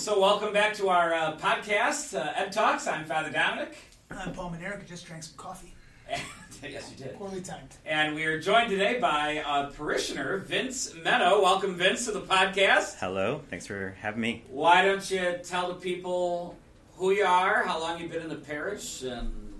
So, 0.00 0.18
welcome 0.18 0.54
back 0.54 0.72
to 0.76 0.88
our 0.88 1.12
uh, 1.12 1.36
podcast, 1.36 2.18
uh, 2.18 2.32
Ed 2.34 2.52
Talks. 2.52 2.86
I'm 2.86 3.04
Father 3.04 3.30
Dominic. 3.30 3.76
I'm 4.10 4.32
Paul 4.32 4.50
Maneric. 4.50 4.88
Just 4.88 5.04
drank 5.04 5.22
some 5.22 5.36
coffee. 5.36 5.74
And, 6.08 6.22
yes, 6.62 6.90
you 6.90 7.04
did. 7.04 7.18
Poorly 7.18 7.42
timed. 7.42 7.68
And 7.84 8.14
we 8.14 8.24
are 8.24 8.40
joined 8.40 8.70
today 8.70 8.98
by 8.98 9.44
a 9.46 9.66
parishioner, 9.70 10.38
Vince 10.38 10.94
Meno. 11.04 11.42
Welcome, 11.42 11.74
Vince, 11.74 12.06
to 12.06 12.12
the 12.12 12.22
podcast. 12.22 12.96
Hello, 12.98 13.42
thanks 13.50 13.66
for 13.66 13.94
having 14.00 14.22
me. 14.22 14.42
Why 14.48 14.86
don't 14.86 15.08
you 15.10 15.38
tell 15.44 15.68
the 15.68 15.74
people 15.74 16.56
who 16.96 17.10
you 17.10 17.26
are, 17.26 17.62
how 17.64 17.78
long 17.78 18.00
you've 18.00 18.10
been 18.10 18.22
in 18.22 18.30
the 18.30 18.36
parish, 18.36 19.02
and 19.02 19.52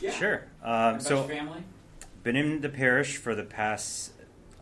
yeah, 0.00 0.12
Sure. 0.12 0.44
Um, 0.62 0.98
so, 0.98 1.24
family. 1.24 1.62
been 2.22 2.36
in 2.36 2.62
the 2.62 2.70
parish 2.70 3.18
for 3.18 3.34
the 3.34 3.44
past 3.44 4.12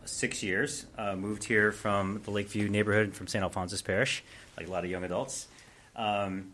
six 0.03 0.43
years. 0.43 0.85
Uh, 0.97 1.15
moved 1.15 1.45
here 1.45 1.71
from 1.71 2.19
the 2.25 2.31
Lakeview 2.31 2.67
neighborhood 2.67 3.13
from 3.13 3.27
St. 3.27 3.41
Alphonsus 3.41 3.81
Parish, 3.81 4.21
like 4.57 4.67
a 4.67 4.71
lot 4.71 4.83
of 4.83 4.91
young 4.91 5.03
adults. 5.03 5.47
Um, 5.95 6.53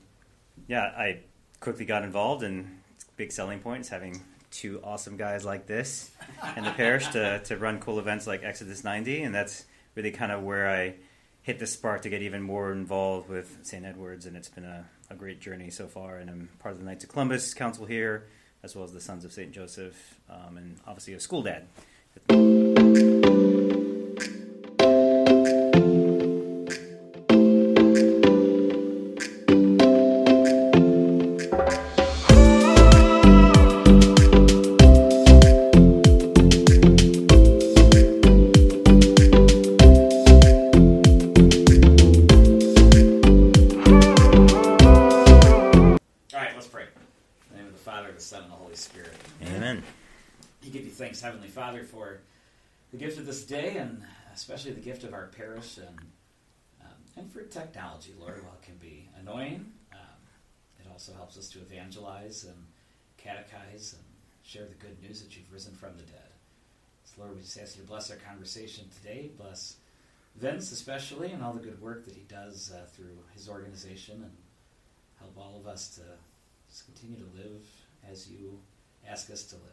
yeah, 0.68 0.84
I 0.84 1.20
quickly 1.60 1.86
got 1.86 2.04
involved, 2.04 2.44
and 2.44 2.80
big 3.18 3.32
selling 3.32 3.60
point 3.60 3.82
is 3.82 3.90
having 3.90 4.22
two 4.52 4.82
awesome 4.84 5.18
guys 5.18 5.46
like 5.46 5.68
this 5.68 6.12
in 6.58 6.64
the 6.64 6.72
parish 6.72 7.08
to, 7.10 7.40
to 7.46 7.58
run 7.58 7.80
cool 7.80 8.00
events 8.00 8.28
like 8.28 8.44
Exodus 8.44 8.84
90, 8.84 9.24
and 9.24 9.34
that's 9.34 9.66
really 9.96 10.12
kind 10.12 10.32
of 10.32 10.44
where 10.44 10.70
I 10.70 10.96
hit 11.42 11.60
the 11.60 11.68
spark 11.68 12.02
to 12.04 12.10
get 12.10 12.22
even 12.22 12.42
more 12.42 12.72
involved 12.72 13.30
with 13.30 13.60
St. 13.64 13.86
Edward's, 13.86 14.26
and 14.26 14.36
it's 14.36 14.50
been 14.50 14.66
a, 14.66 14.86
a 15.10 15.16
great 15.16 15.40
journey 15.40 15.70
so 15.70 15.88
far. 15.88 16.18
And 16.18 16.30
I'm 16.30 16.50
part 16.60 16.74
of 16.74 16.80
the 16.80 16.86
Knights 16.86 17.04
of 17.04 17.10
Columbus 17.10 17.54
Council 17.54 17.86
here, 17.86 18.28
as 18.64 18.76
well 18.76 18.84
as 18.84 18.94
the 18.94 19.02
Sons 19.02 19.26
of 19.26 19.32
St. 19.32 19.52
Joseph, 19.52 20.20
um, 20.30 20.58
and 20.58 20.78
obviously 20.86 21.14
a 21.14 21.20
school 21.20 21.44
dad. 21.44 21.66
And 55.40 56.00
um, 56.82 56.98
and 57.16 57.32
for 57.32 57.42
technology, 57.44 58.14
Lord. 58.20 58.44
While 58.44 58.56
it 58.62 58.66
can 58.66 58.76
be 58.76 59.08
annoying, 59.20 59.72
um, 59.94 60.20
it 60.80 60.88
also 60.92 61.14
helps 61.14 61.38
us 61.38 61.50
to 61.52 61.60
evangelize 61.60 62.44
and 62.44 62.66
catechize 63.18 63.94
and 63.94 64.04
share 64.44 64.66
the 64.66 64.76
good 64.76 65.02
news 65.02 65.22
that 65.22 65.36
you've 65.36 65.52
risen 65.52 65.74
from 65.74 65.96
the 65.96 66.04
dead. 66.04 66.30
So, 67.06 67.22
Lord, 67.22 67.36
we 67.36 67.42
just 67.42 67.58
ask 67.58 67.78
you 67.78 67.84
to 67.84 67.88
bless 67.88 68.12
our 68.12 68.18
conversation 68.18 68.86
today. 68.96 69.32
Bless 69.38 69.78
Vince 70.36 70.72
especially, 70.72 71.32
and 71.32 71.44
all 71.44 71.54
the 71.54 71.60
good 71.60 71.82
work 71.82 72.06
that 72.06 72.16
he 72.16 72.24
does 72.28 72.72
uh, 72.76 72.86
through 72.94 73.18
his 73.34 73.48
organization, 73.50 74.16
and 74.16 74.38
help 75.20 75.38
all 75.38 75.58
of 75.58 75.68
us 75.68 75.96
to 75.96 76.02
just 76.70 76.86
continue 76.86 77.18
to 77.18 77.38
live 77.38 77.66
as 78.10 78.30
you 78.30 78.60
ask 79.08 79.32
us 79.32 79.44
to 79.44 79.56
live. 79.56 79.64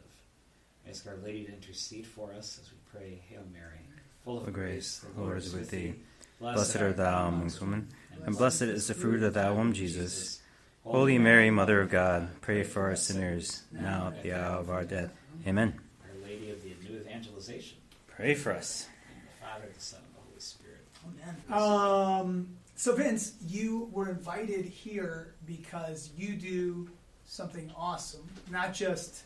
We 0.84 0.90
ask 0.92 1.06
Our 1.06 1.16
Lady 1.16 1.44
to 1.44 1.52
intercede 1.52 2.06
for 2.06 2.32
us 2.32 2.60
as 2.62 2.70
we 2.70 2.78
pray, 2.90 3.20
Hail 3.28 3.42
Mary, 3.52 3.80
full 4.26 4.38
of 4.38 4.52
grace, 4.52 4.98
grace, 4.98 5.04
the 5.14 5.20
Lord 5.20 5.38
is 5.38 5.54
with 5.54 5.70
thee. 5.70 5.94
Blessed 6.40 6.56
Blessed 6.56 6.76
art 6.78 6.96
thou 6.96 7.28
amongst 7.28 7.60
women, 7.60 7.88
and 8.24 8.36
blessed 8.36 8.62
is 8.62 8.88
the 8.88 8.94
fruit 8.94 9.22
of 9.22 9.34
thy 9.34 9.52
womb, 9.52 9.72
Jesus. 9.72 10.42
Holy 10.82 11.16
Mary, 11.16 11.48
Mother 11.48 11.80
of 11.80 11.90
God, 11.90 12.28
pray 12.40 12.64
for 12.64 12.90
us 12.90 13.04
sinners, 13.04 13.62
now 13.70 14.08
at 14.08 14.24
the 14.24 14.32
hour 14.32 14.58
of 14.58 14.68
our 14.68 14.82
death. 14.82 15.12
Amen. 15.46 15.78
Our 16.02 16.28
Lady 16.28 16.50
of 16.50 16.60
the 16.60 16.72
New 16.82 16.98
Evangelization, 16.98 17.78
Pray 18.08 18.34
for 18.34 18.52
us. 18.52 18.88
in 19.14 19.22
the 19.22 19.46
Father, 19.46 19.68
the 19.72 19.80
Son, 19.80 20.00
and 20.04 20.14
the 20.16 20.20
Holy 20.28 20.40
Spirit. 20.40 22.26
Um, 22.28 22.48
so, 22.74 22.96
Vince, 22.96 23.34
you 23.46 23.88
were 23.92 24.08
invited 24.10 24.64
here 24.64 25.34
because 25.46 26.10
you 26.16 26.34
do 26.34 26.90
something 27.26 27.70
awesome, 27.76 28.26
not 28.50 28.74
just 28.74 29.22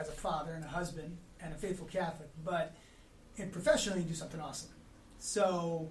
as 0.00 0.08
a 0.08 0.12
father 0.12 0.54
and 0.54 0.64
a 0.64 0.68
husband 0.68 1.16
and 1.40 1.54
a 1.54 1.56
faithful 1.56 1.86
Catholic, 1.86 2.30
but 2.44 2.74
in 3.36 3.50
professionally, 3.50 4.00
you 4.00 4.08
do 4.08 4.14
something 4.14 4.40
awesome. 4.40 4.70
So, 5.18 5.88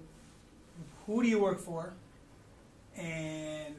who 1.06 1.22
do 1.22 1.28
you 1.28 1.38
work 1.40 1.58
for, 1.60 1.92
and 2.96 3.74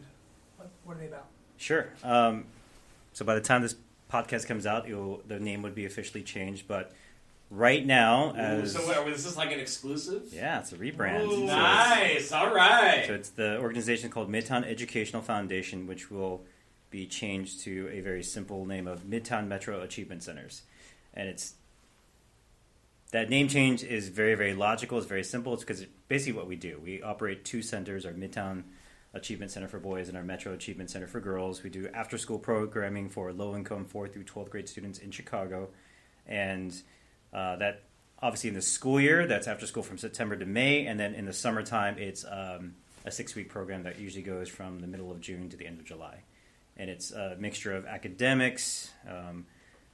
what, 0.57 0.69
what 0.83 0.97
are 0.97 0.99
they 0.99 1.07
about? 1.07 1.27
Sure. 1.57 1.89
Um, 2.03 2.45
so 3.13 3.23
by 3.25 3.35
the 3.35 3.41
time 3.41 3.61
this 3.61 3.75
podcast 4.11 4.45
comes 4.47 4.65
out, 4.65 4.87
it'll, 4.89 5.21
the 5.27 5.39
name 5.39 5.61
would 5.61 5.73
be 5.75 5.85
officially 5.85 6.21
changed. 6.21 6.67
But 6.67 6.91
right 7.49 7.85
now, 7.85 8.33
Ooh, 8.33 8.37
as 8.37 8.73
so, 8.73 8.85
what, 8.85 9.07
is 9.07 9.23
this 9.23 9.31
is 9.31 9.37
like 9.37 9.51
an 9.53 9.59
exclusive? 9.59 10.23
yeah, 10.33 10.59
it's 10.59 10.73
a 10.73 10.75
rebrand. 10.75 11.25
Ooh, 11.25 11.47
So 11.47 11.55
nice. 11.55 12.31
All 12.31 12.53
right. 12.53 13.05
So 13.07 13.13
it's 13.13 13.29
the 13.29 13.57
organization 13.59 14.09
called 14.09 14.29
Midtown 14.29 14.65
Educational 14.65 15.21
Foundation, 15.21 15.87
which 15.87 16.11
will 16.11 16.43
be 16.91 17.05
changed 17.05 17.61
to 17.61 17.89
a 17.91 18.01
very 18.01 18.23
simple 18.23 18.65
name 18.65 18.87
of 18.87 19.03
Midtown 19.03 19.47
Metro 19.47 19.81
Achievement 19.81 20.23
Centers. 20.23 20.63
And 21.13 21.29
it's 21.29 21.53
that 23.15 23.29
name 23.29 23.47
change 23.47 23.81
is 23.81 24.09
very, 24.09 24.35
very 24.35 24.53
logical. 24.53 24.97
It's 24.97 25.07
very 25.07 25.23
simple. 25.23 25.53
It's 25.53 25.63
because 25.63 25.85
basically 26.09 26.33
what 26.33 26.47
we 26.47 26.57
do. 26.57 26.81
We 26.83 27.01
operate 27.01 27.45
two 27.45 27.61
centers: 27.61 28.05
our 28.05 28.11
Midtown 28.11 28.63
Achievement 29.13 29.51
Center 29.51 29.69
for 29.69 29.79
boys 29.79 30.09
and 30.09 30.17
our 30.17 30.23
Metro 30.23 30.51
Achievement 30.51 30.89
Center 30.89 31.07
for 31.07 31.21
girls. 31.21 31.63
We 31.63 31.69
do 31.69 31.87
after-school 31.93 32.39
programming 32.39 33.07
for 33.09 33.31
low-income 33.31 33.85
fourth 33.85 34.11
through 34.13 34.25
twelfth 34.25 34.51
grade 34.51 34.67
students 34.67 34.99
in 34.99 35.11
Chicago, 35.11 35.69
and 36.27 36.75
uh, 37.31 37.55
that 37.55 37.83
obviously 38.21 38.49
in 38.49 38.55
the 38.55 38.61
school 38.61 38.99
year 38.99 39.25
that's 39.25 39.47
after 39.47 39.65
school 39.65 39.83
from 39.83 39.97
September 39.97 40.35
to 40.35 40.45
May, 40.45 40.85
and 40.85 40.99
then 40.99 41.15
in 41.15 41.25
the 41.25 41.33
summertime 41.33 41.97
it's 41.97 42.25
um, 42.29 42.75
a 43.05 43.11
six-week 43.11 43.47
program 43.47 43.83
that 43.83 43.97
usually 43.97 44.23
goes 44.23 44.49
from 44.49 44.81
the 44.81 44.87
middle 44.87 45.09
of 45.09 45.21
June 45.21 45.47
to 45.49 45.55
the 45.55 45.65
end 45.65 45.79
of 45.79 45.85
July, 45.85 46.17
and 46.75 46.89
it's 46.89 47.11
a 47.11 47.37
mixture 47.39 47.73
of 47.73 47.85
academics. 47.85 48.91
Um, 49.07 49.45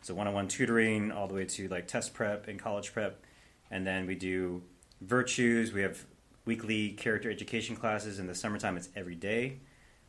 so 0.01 0.15
one-on-one 0.15 0.47
tutoring 0.47 1.11
all 1.11 1.27
the 1.27 1.33
way 1.33 1.45
to 1.45 1.67
like 1.67 1.87
test 1.87 2.13
prep 2.13 2.47
and 2.47 2.59
college 2.59 2.91
prep. 2.91 3.23
And 3.69 3.85
then 3.85 4.07
we 4.07 4.15
do 4.15 4.63
virtues. 4.99 5.71
We 5.71 5.81
have 5.83 6.05
weekly 6.45 6.91
character 6.91 7.29
education 7.29 7.75
classes. 7.75 8.19
In 8.19 8.27
the 8.27 8.35
summertime 8.35 8.77
it's 8.77 8.89
every 8.95 9.15
day. 9.15 9.59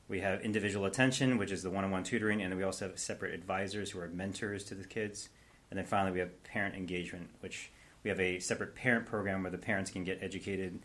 We 0.09 0.21
have 0.21 0.41
individual 0.41 0.87
attention 0.87 1.37
which 1.37 1.53
is 1.53 1.63
the 1.63 1.71
one-on-one 1.71 2.05
tutoring. 2.05 2.41
And 2.43 2.51
then 2.51 2.59
we 2.59 2.65
also 2.65 2.89
have 2.89 2.99
separate 2.99 3.35
advisors 3.35 3.91
who 3.91 4.01
are 4.01 4.09
mentors 4.09 4.65
to 4.65 4.75
the 4.75 4.85
kids. 4.85 5.29
And 5.71 5.79
then 5.79 5.87
finally 5.87 6.13
we 6.13 6.21
have 6.21 6.43
parent 6.43 6.75
engagement 6.75 7.29
which 7.41 7.71
we 8.03 8.09
have 8.09 8.21
a 8.21 8.41
separate 8.41 8.75
parent 8.75 9.07
program 9.07 9.43
where 9.43 9.53
the 9.53 9.59
parents 9.59 9.91
can 9.91 10.05
get 10.05 10.19
educated 10.23 10.81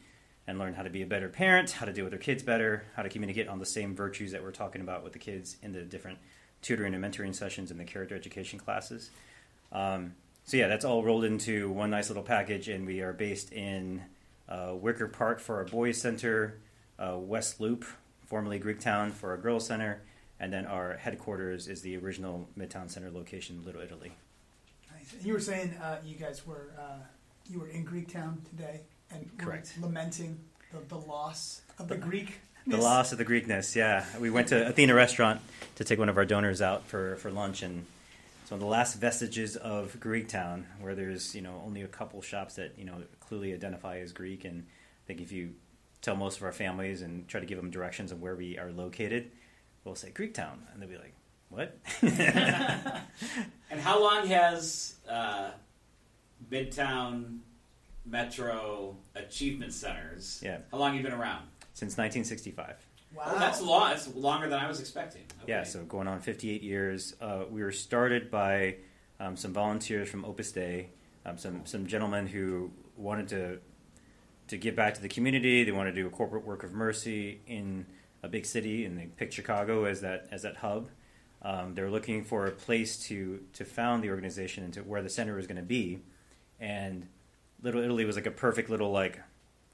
and 0.46 0.60
learn 0.60 0.74
how 0.74 0.84
to 0.84 0.90
be 0.90 1.02
a 1.02 1.08
better 1.08 1.28
parent 1.28 1.72
how 1.72 1.86
to 1.86 1.92
deal 1.92 2.06
with 2.06 2.12
their 2.12 2.20
kids 2.20 2.42
better 2.42 2.86
how 2.96 3.02
to 3.02 3.10
communicate 3.10 3.50
on 3.50 3.60
the 3.60 3.66
same 3.66 3.94
virtues 3.94 4.32
that 4.32 4.42
we're 4.42 4.52
talking 4.52 4.80
about 4.80 5.04
with 5.04 5.12
the 5.12 5.20
kids 5.20 5.58
in 5.62 5.74
the 5.74 5.82
different 5.82 6.20
tutoring 6.62 6.94
and 6.94 7.04
mentoring 7.04 7.36
sessions 7.36 7.72
and 7.72 7.80
the 7.80 7.86
character 7.86 8.16
education 8.16 8.60
classes. 8.60 9.10
Um, 9.72 10.14
so 10.44 10.58
yeah, 10.58 10.68
that's 10.68 10.86
all 10.86 11.04
rolled 11.04 11.26
into 11.26 11.70
one 11.72 11.90
nice 11.90 12.10
little 12.10 12.24
package, 12.24 12.70
and 12.70 12.88
we 12.88 13.02
are 13.02 13.14
based 13.14 13.52
in 13.52 14.02
uh, 14.48 14.74
Wicker 14.74 15.08
Park 15.08 15.40
for 15.40 15.58
our 15.58 15.66
boys 15.66 16.00
center, 16.00 16.60
uh, 16.98 17.18
West 17.18 17.60
Loop, 17.60 17.86
formerly 18.26 18.60
Greektown, 18.60 19.12
for 19.12 19.32
our 19.32 19.38
girls 19.38 19.66
center, 19.66 20.02
and 20.40 20.54
then 20.54 20.66
our 20.66 20.96
headquarters 20.96 21.68
is 21.68 21.82
the 21.82 21.98
original 21.98 22.48
Midtown 22.58 22.90
Center 22.90 23.12
location, 23.12 23.64
Little 23.66 23.82
Italy. 23.82 24.14
Nice. 24.94 25.14
And 25.14 25.26
you 25.26 25.34
were 25.34 25.40
saying 25.40 25.74
uh, 25.82 25.98
you 26.06 26.16
guys 26.16 26.46
were 26.48 26.72
uh, 26.80 27.00
you 27.50 27.60
were 27.60 27.68
in 27.68 27.86
Greektown 27.86 28.48
today 28.50 28.82
and 29.12 29.30
Correct. 29.38 29.74
lamenting 29.82 30.40
the, 30.72 30.80
the 30.88 30.98
loss 30.98 31.62
of 31.80 31.88
the 31.88 31.98
Greek. 31.98 32.40
The 32.68 32.78
loss 32.78 33.12
of 33.14 33.18
the 33.18 33.26
Greekness, 33.26 33.76
yeah. 33.76 34.06
We 34.20 34.30
went 34.30 34.50
to 34.50 34.68
Athena 34.68 34.94
Restaurant 34.94 35.40
to 35.76 35.84
take 35.84 36.00
one 36.00 36.10
of 36.10 36.18
our 36.18 36.26
donors 36.26 36.62
out 36.62 36.86
for, 36.86 37.16
for 37.16 37.32
lunch, 37.32 37.62
and 37.62 37.86
it's 38.42 38.52
one 38.52 38.58
of 38.58 38.62
the 38.62 38.70
last 38.70 38.96
vestiges 38.96 39.56
of 39.56 39.96
Greektown, 40.00 40.66
where 40.82 40.94
there's 40.94 41.34
you 41.34 41.42
know 41.42 41.62
only 41.66 41.82
a 41.82 41.88
couple 41.88 42.22
shops 42.22 42.56
that 42.56 42.74
you 42.78 42.86
know 42.86 43.04
clearly 43.22 43.54
identify 43.54 44.00
as 44.00 44.12
Greek, 44.12 44.44
and 44.44 44.62
I 44.62 45.04
think 45.08 45.22
if 45.22 45.32
you 45.32 45.54
tell 46.02 46.16
most 46.16 46.38
of 46.38 46.44
our 46.44 46.52
families 46.52 47.02
and 47.02 47.28
try 47.28 47.40
to 47.40 47.46
give 47.46 47.58
them 47.58 47.72
directions 47.72 48.12
of 48.12 48.22
where 48.22 48.36
we 48.36 48.58
are 48.58 48.72
located, 48.72 49.32
we'll 49.86 49.96
say 49.96 50.12
Greektown, 50.12 50.58
and 50.74 50.82
they'll 50.82 50.90
be 50.90 50.98
like, 50.98 51.14
"What?" 51.50 51.78
And 53.70 53.82
how 53.82 54.02
long 54.02 54.28
has 54.28 54.96
uh, 55.10 55.52
Midtown 56.50 57.40
Metro 58.06 58.96
Achievement 59.16 59.74
Centers? 59.74 60.42
Yeah. 60.44 60.60
How 60.72 60.78
long 60.78 60.94
have 60.94 61.04
you 61.04 61.10
been 61.10 61.18
around? 61.18 61.46
Since 61.78 61.96
1965. 61.96 62.88
Wow. 63.16 63.24
Oh, 63.28 63.38
that's 63.38 63.62
long. 63.62 63.92
That's 63.92 64.08
longer 64.16 64.50
than 64.50 64.58
I 64.58 64.68
was 64.68 64.80
expecting. 64.80 65.22
Okay. 65.44 65.52
Yeah, 65.52 65.62
so 65.62 65.84
going 65.84 66.08
on 66.08 66.22
58 66.22 66.64
years. 66.64 67.16
Uh, 67.22 67.44
we 67.52 67.62
were 67.62 67.72
started 67.72 68.32
by 68.32 68.78
um, 69.20 69.38
some 69.38 69.54
volunteers 69.54 70.10
from 70.10 70.26
Opus 70.26 70.52
Dei, 70.52 70.90
um, 71.24 71.38
some 71.38 71.68
some 71.68 71.86
gentlemen 71.86 72.26
who 72.26 72.72
wanted 72.96 73.28
to 73.28 73.60
to 74.48 74.58
give 74.58 74.76
back 74.76 74.96
to 74.96 75.02
the 75.04 75.08
community. 75.08 75.64
They 75.64 75.72
wanted 75.72 75.94
to 75.94 76.02
do 76.02 76.08
a 76.08 76.10
corporate 76.10 76.48
work 76.48 76.64
of 76.64 76.74
mercy 76.74 77.42
in 77.46 77.86
a 78.24 78.28
big 78.28 78.48
city, 78.48 78.84
and 78.86 78.98
they 78.98 79.06
picked 79.06 79.36
Chicago 79.36 79.86
as 79.86 80.02
that 80.02 80.30
as 80.32 80.42
that 80.42 80.56
hub. 80.58 80.90
Um, 81.44 81.76
they're 81.76 81.92
looking 81.92 82.24
for 82.24 82.48
a 82.48 82.52
place 82.52 82.98
to 83.10 83.40
to 83.54 83.64
found 83.64 84.04
the 84.04 84.10
organization 84.10 84.64
and 84.64 84.74
to 84.74 84.80
where 84.82 85.04
the 85.04 85.10
center 85.10 85.36
was 85.36 85.46
going 85.46 85.58
to 85.58 85.62
be, 85.62 86.00
and 86.60 87.08
Little 87.62 87.84
Italy 87.84 88.04
was 88.04 88.16
like 88.16 88.26
a 88.26 88.32
perfect 88.32 88.72
little 88.72 88.92
like 88.92 89.22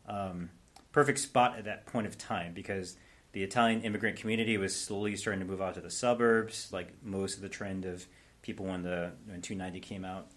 um, 0.05 0.49
perfect 0.93 1.19
spot 1.19 1.57
at 1.57 1.65
that 1.65 1.85
point 1.85 2.07
of 2.07 2.17
time 2.17 2.53
because 2.53 2.95
the 3.33 3.43
Italian 3.43 3.81
immigrant 3.81 4.15
community 4.15 4.57
was 4.57 4.73
slowly 4.75 5.15
starting 5.15 5.41
to 5.41 5.45
move 5.45 5.61
out 5.61 5.73
to 5.73 5.81
the 5.81 5.89
suburbs, 5.89 6.69
like 6.71 6.93
most 7.03 7.35
of 7.35 7.41
the 7.41 7.49
trend 7.49 7.83
of 7.83 8.05
people 8.41 8.67
when 8.67 8.83
the 8.83 9.11
when 9.25 9.41
290 9.41 9.79
came 9.81 10.05
out. 10.05 10.29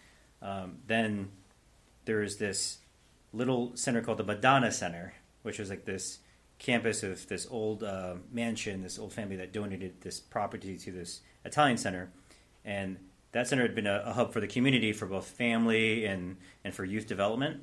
Um, 0.42 0.78
then 0.86 1.28
there 2.06 2.18
was 2.18 2.38
this 2.38 2.78
little 3.32 3.76
center 3.76 4.00
called 4.00 4.18
the 4.18 4.24
Madonna 4.24 4.72
Center, 4.72 5.12
which 5.42 5.58
was 5.58 5.68
like 5.70 5.84
this 5.84 6.20
campus 6.58 7.02
of 7.02 7.28
this 7.28 7.46
old 7.50 7.84
uh, 7.84 8.14
mansion, 8.32 8.82
this 8.82 8.98
old 8.98 9.12
family 9.12 9.36
that 9.36 9.52
donated 9.52 10.00
this 10.00 10.18
property 10.18 10.78
to 10.78 10.90
this 10.90 11.20
Italian 11.44 11.76
center, 11.76 12.10
and 12.64 12.96
that 13.32 13.46
center 13.46 13.62
had 13.62 13.74
been 13.74 13.86
a, 13.86 14.04
a 14.06 14.12
hub 14.14 14.32
for 14.32 14.40
the 14.40 14.46
community 14.46 14.94
for 14.94 15.04
both 15.04 15.26
family 15.26 16.06
and 16.06 16.38
and 16.64 16.74
for 16.74 16.86
youth 16.86 17.06
development, 17.06 17.62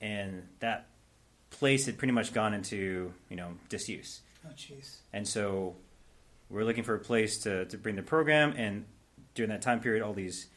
and 0.00 0.46
that 0.60 0.89
place 1.50 1.86
had 1.86 1.98
pretty 1.98 2.12
much 2.12 2.32
gone 2.32 2.54
into 2.54 3.12
you 3.28 3.36
know 3.36 3.54
disuse. 3.68 4.20
Oh, 4.46 4.52
jeez. 4.56 4.96
And 5.12 5.26
so 5.26 5.76
we're 6.48 6.64
looking 6.64 6.84
for 6.84 6.94
a 6.94 6.98
place 6.98 7.38
to, 7.38 7.64
to 7.66 7.78
bring 7.78 7.96
the 7.96 8.02
program. 8.02 8.54
And 8.56 8.84
during 9.34 9.50
that 9.50 9.62
time 9.62 9.80
period, 9.80 10.02
all 10.02 10.12
these, 10.12 10.48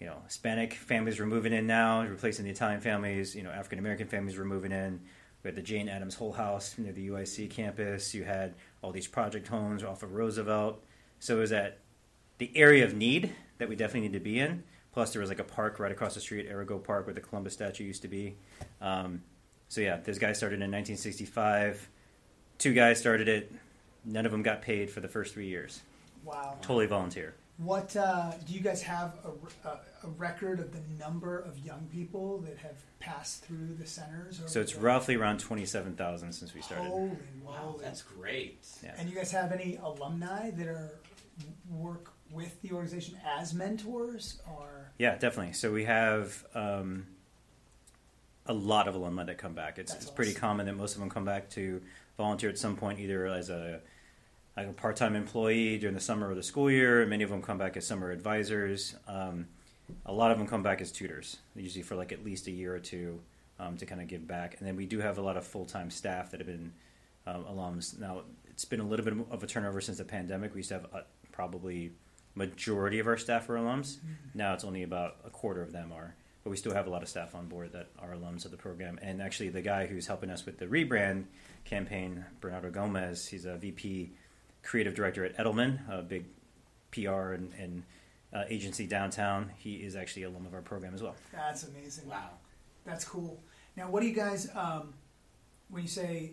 you 0.00 0.06
know, 0.06 0.16
Hispanic 0.24 0.74
families 0.74 1.18
were 1.18 1.26
moving 1.26 1.52
in 1.52 1.66
now, 1.66 2.02
replacing 2.02 2.44
the 2.44 2.50
Italian 2.50 2.80
families. 2.80 3.34
You 3.34 3.42
know, 3.42 3.50
African 3.50 3.78
American 3.78 4.06
families 4.06 4.36
were 4.36 4.44
moving 4.44 4.72
in. 4.72 5.00
We 5.42 5.48
had 5.48 5.56
the 5.56 5.62
Jane 5.62 5.88
Addams 5.88 6.14
Hull 6.14 6.32
House 6.32 6.76
near 6.78 6.92
the 6.92 7.08
UIC 7.08 7.50
campus. 7.50 8.14
You 8.14 8.24
had 8.24 8.54
all 8.82 8.92
these 8.92 9.06
project 9.06 9.46
homes 9.46 9.84
off 9.84 10.02
of 10.02 10.14
Roosevelt. 10.14 10.82
So 11.18 11.36
it 11.36 11.40
was 11.40 11.52
at 11.52 11.80
the 12.38 12.50
area 12.56 12.84
of 12.84 12.94
need 12.94 13.34
that 13.58 13.68
we 13.68 13.76
definitely 13.76 14.08
need 14.08 14.14
to 14.14 14.24
be 14.24 14.40
in. 14.40 14.64
Plus, 14.92 15.12
there 15.12 15.20
was 15.20 15.28
like 15.28 15.40
a 15.40 15.44
park 15.44 15.78
right 15.78 15.92
across 15.92 16.14
the 16.14 16.20
street, 16.20 16.50
Arrigo 16.50 16.82
Park, 16.82 17.06
where 17.06 17.14
the 17.14 17.20
Columbus 17.20 17.52
statue 17.52 17.84
used 17.84 18.02
to 18.02 18.08
be. 18.08 18.36
Um, 18.80 19.22
so 19.74 19.80
yeah, 19.80 19.96
this 19.96 20.18
guy 20.18 20.32
started 20.32 20.56
in 20.56 20.70
1965 20.70 21.88
two 22.58 22.72
guys 22.72 22.98
started 22.98 23.28
it. 23.28 23.52
None 24.04 24.26
of 24.26 24.32
them 24.32 24.42
got 24.42 24.62
paid 24.62 24.90
for 24.90 25.00
the 25.00 25.08
first 25.08 25.34
three 25.34 25.48
years. 25.48 25.80
Wow. 26.24 26.56
Totally 26.62 26.86
volunteer. 26.86 27.34
What 27.58 27.96
uh, 27.96 28.32
do 28.46 28.52
you 28.52 28.60
guys 28.60 28.82
have 28.82 29.14
a, 29.24 29.68
a, 29.68 29.78
a 30.04 30.08
record 30.16 30.58
of 30.58 30.72
the 30.72 30.80
number 30.98 31.38
of 31.38 31.58
young 31.58 31.88
people 31.92 32.38
that 32.38 32.58
have 32.58 32.76
passed 32.98 33.44
through 33.44 33.76
the 33.78 33.86
centers? 33.86 34.40
over 34.40 34.48
So 34.48 34.60
it's 34.60 34.72
the- 34.72 34.80
roughly 34.80 35.14
around 35.14 35.38
twenty-seven 35.38 35.94
thousand 35.94 36.32
since 36.32 36.52
we 36.52 36.62
started. 36.62 36.88
Holy 36.88 37.10
Wow, 37.44 37.76
that's 37.80 38.02
great. 38.02 38.66
Yeah. 38.82 38.94
And 38.98 39.08
you 39.08 39.14
guys 39.14 39.30
have 39.30 39.52
any 39.52 39.78
alumni 39.82 40.50
that 40.50 40.66
are 40.66 40.98
work 41.70 42.12
with 42.30 42.60
the 42.62 42.72
organization 42.72 43.18
as 43.38 43.54
mentors, 43.54 44.40
or 44.48 44.90
Yeah, 44.98 45.16
definitely. 45.16 45.52
So 45.52 45.70
we 45.72 45.84
have 45.84 46.44
um, 46.54 47.06
a 48.46 48.52
lot 48.52 48.88
of 48.88 48.94
alumni 48.94 49.24
that 49.24 49.38
come 49.38 49.54
back. 49.54 49.78
It's, 49.78 49.92
That's 49.92 50.04
it's 50.04 50.12
pretty 50.12 50.34
common 50.34 50.66
that 50.66 50.76
most 50.76 50.94
of 50.94 51.00
them 51.00 51.10
come 51.10 51.24
back 51.24 51.50
to 51.50 51.80
volunteer 52.16 52.50
at 52.50 52.58
some 52.58 52.76
point, 52.76 53.00
either 53.00 53.26
as 53.26 53.50
a 53.50 53.80
like 54.56 54.68
a 54.68 54.72
part-time 54.72 55.16
employee 55.16 55.78
during 55.78 55.94
the 55.94 56.00
summer 56.00 56.30
or 56.30 56.34
the 56.34 56.42
school 56.42 56.70
year. 56.70 57.04
Many 57.06 57.24
of 57.24 57.30
them 57.30 57.42
come 57.42 57.58
back 57.58 57.76
as 57.76 57.86
summer 57.86 58.12
advisors. 58.12 58.94
Um, 59.08 59.46
a 60.06 60.12
lot 60.12 60.30
of 60.30 60.38
them 60.38 60.46
come 60.46 60.62
back 60.62 60.80
as 60.80 60.92
tutors, 60.92 61.38
usually 61.56 61.82
for 61.82 61.96
like 61.96 62.12
at 62.12 62.24
least 62.24 62.46
a 62.46 62.52
year 62.52 62.74
or 62.74 62.78
two 62.78 63.20
um, 63.58 63.76
to 63.78 63.86
kind 63.86 64.00
of 64.00 64.06
give 64.06 64.28
back. 64.28 64.56
And 64.58 64.68
then 64.68 64.76
we 64.76 64.86
do 64.86 65.00
have 65.00 65.18
a 65.18 65.22
lot 65.22 65.36
of 65.36 65.44
full-time 65.44 65.90
staff 65.90 66.30
that 66.30 66.38
have 66.38 66.46
been 66.46 66.72
um, 67.26 67.44
alums. 67.44 67.98
Now 67.98 68.22
it's 68.48 68.64
been 68.64 68.80
a 68.80 68.86
little 68.86 69.04
bit 69.04 69.14
of 69.30 69.42
a 69.42 69.46
turnover 69.46 69.80
since 69.80 69.98
the 69.98 70.04
pandemic. 70.04 70.54
We 70.54 70.58
used 70.58 70.68
to 70.68 70.74
have 70.74 70.86
uh, 70.94 71.00
probably 71.32 71.90
majority 72.36 73.00
of 73.00 73.06
our 73.06 73.16
staff 73.16 73.48
are 73.48 73.56
alums. 73.56 73.96
Now 74.34 74.54
it's 74.54 74.64
only 74.64 74.82
about 74.84 75.16
a 75.24 75.30
quarter 75.30 75.62
of 75.62 75.72
them 75.72 75.92
are, 75.92 76.14
but 76.44 76.50
we 76.50 76.56
still 76.58 76.74
have 76.74 76.86
a 76.86 76.90
lot 76.90 77.02
of 77.02 77.08
staff 77.08 77.34
on 77.34 77.46
board 77.46 77.72
that 77.72 77.88
are 77.98 78.10
alums 78.10 78.44
of 78.44 78.50
the 78.50 78.56
program. 78.56 78.98
And 79.02 79.22
actually, 79.22 79.48
the 79.48 79.62
guy 79.62 79.86
who's 79.86 80.06
helping 80.06 80.30
us 80.30 80.44
with 80.44 80.58
the 80.58 80.66
rebrand 80.66 81.24
campaign, 81.64 82.26
Bernardo 82.40 82.70
Gomez, 82.70 83.26
he's 83.26 83.46
a 83.46 83.56
VP 83.56 84.12
creative 84.62 84.94
director 84.94 85.24
at 85.24 85.36
Edelman, 85.38 85.80
a 85.90 86.02
big 86.02 86.26
PR 86.90 87.32
and, 87.32 87.52
and 87.58 87.82
uh, 88.34 88.44
agency 88.48 88.86
downtown. 88.86 89.50
He 89.56 89.76
is 89.76 89.96
actually 89.96 90.24
a 90.24 90.28
alum 90.28 90.44
of 90.44 90.52
our 90.52 90.60
program 90.60 90.94
as 90.94 91.02
well. 91.02 91.16
that's 91.32 91.64
amazing. 91.64 92.08
Wow. 92.08 92.30
That's 92.84 93.06
cool. 93.06 93.40
Now, 93.76 93.90
what 93.90 94.02
do 94.02 94.06
you 94.06 94.14
guys, 94.14 94.48
um, 94.54 94.92
when 95.70 95.82
you 95.82 95.88
say 95.88 96.32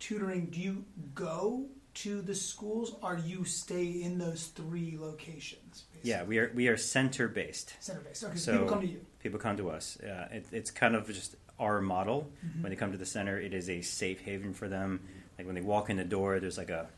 tutoring, 0.00 0.46
do 0.46 0.60
you 0.60 0.84
go 1.14 1.66
to 1.94 2.20
the 2.22 2.34
schools 2.34 2.96
or 3.00 3.16
you 3.24 3.44
stay 3.44 4.02
in 4.02 4.18
those 4.18 4.46
three 4.46 4.96
locations? 4.98 5.84
Basically? 6.02 6.10
Yeah, 6.10 6.24
we 6.24 6.38
are 6.38 6.52
we 6.54 6.68
are 6.68 6.76
center 6.76 7.28
based. 7.28 7.74
Center 7.80 8.00
based. 8.00 8.24
Okay, 8.24 8.36
so, 8.36 8.52
So- 8.52 8.52
people 8.58 8.68
come 8.68 8.80
to 8.82 8.86
you. 8.86 9.00
People 9.20 9.38
come 9.38 9.56
to 9.56 9.70
us. 9.70 9.98
Uh, 10.00 10.28
it, 10.32 10.46
it's 10.50 10.70
kind 10.72 10.96
of 10.96 11.06
just 11.06 11.36
our 11.60 11.80
model. 11.80 12.28
Mhm. 12.44 12.62
When 12.62 12.70
they 12.70 12.76
come 12.76 12.90
to 12.92 12.98
the 12.98 13.06
center, 13.06 13.38
it 13.40 13.54
is 13.54 13.70
a 13.70 13.80
safe 13.82 14.20
haven 14.20 14.52
for 14.52 14.68
them. 14.68 15.00
Like 15.38 15.46
when 15.46 15.54
they 15.54 15.60
walk 15.60 15.90
in 15.90 15.96
the 15.96 16.04
door, 16.04 16.40
there's 16.40 16.58
like 16.58 16.70
a 16.70 16.88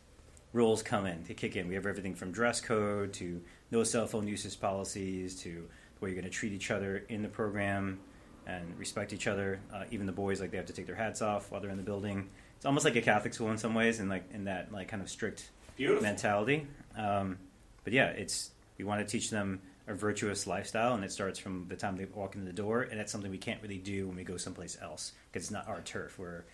rules 0.54 0.82
come 0.82 1.04
in, 1.06 1.22
they 1.24 1.34
kick 1.34 1.56
in. 1.56 1.68
We 1.68 1.74
have 1.74 1.84
everything 1.86 2.14
from 2.14 2.30
dress 2.32 2.60
code 2.60 3.12
to 3.14 3.42
no 3.70 3.82
cell 3.84 4.06
phone 4.06 4.26
usage 4.28 4.58
policies 4.60 5.34
to 5.42 5.50
the 5.98 6.00
way 6.04 6.10
you're 6.10 6.14
going 6.20 6.24
to 6.24 6.30
treat 6.30 6.52
each 6.52 6.70
other 6.70 7.04
in 7.08 7.22
the 7.22 7.28
program 7.28 7.98
and 8.46 8.78
respect 8.78 9.12
each 9.12 9.26
other. 9.26 9.60
Uh, 9.72 9.84
even 9.90 10.06
the 10.06 10.12
boys, 10.12 10.40
like 10.40 10.50
they 10.50 10.56
have 10.56 10.66
to 10.66 10.72
take 10.72 10.86
their 10.86 10.94
hats 10.94 11.20
off 11.22 11.50
while 11.50 11.60
they're 11.60 11.70
in 11.70 11.76
the 11.76 11.82
building. 11.82 12.30
It's 12.56 12.64
almost 12.64 12.84
like 12.84 12.96
a 12.96 13.02
Catholic 13.02 13.34
school 13.34 13.50
in 13.50 13.58
some 13.58 13.74
ways, 13.74 14.00
and 14.00 14.08
like 14.08 14.24
in 14.32 14.44
that 14.44 14.72
like 14.72 14.88
kind 14.88 15.02
of 15.02 15.10
strict 15.10 15.50
Beautiful. 15.76 16.02
mentality. 16.02 16.66
Um, 16.96 17.38
but 17.82 17.92
yeah, 17.92 18.06
it's 18.10 18.50
we 18.78 18.84
want 18.84 19.00
to 19.00 19.06
teach 19.10 19.30
them 19.30 19.60
a 19.86 19.94
virtuous 19.94 20.46
lifestyle, 20.46 20.94
and 20.94 21.04
it 21.04 21.12
starts 21.12 21.38
from 21.38 21.66
the 21.68 21.76
time 21.76 21.96
they 21.96 22.06
walk 22.06 22.34
in 22.34 22.44
the 22.44 22.52
door, 22.52 22.82
and 22.82 22.98
that's 22.98 23.12
something 23.12 23.30
we 23.30 23.38
can't 23.38 23.60
really 23.62 23.78
do 23.78 24.06
when 24.06 24.16
we 24.16 24.24
go 24.24 24.36
someplace 24.36 24.76
else 24.80 25.12
because 25.30 25.44
it's 25.44 25.50
not 25.52 25.68
our 25.68 25.80
turf. 25.82 26.18
Where 26.18 26.44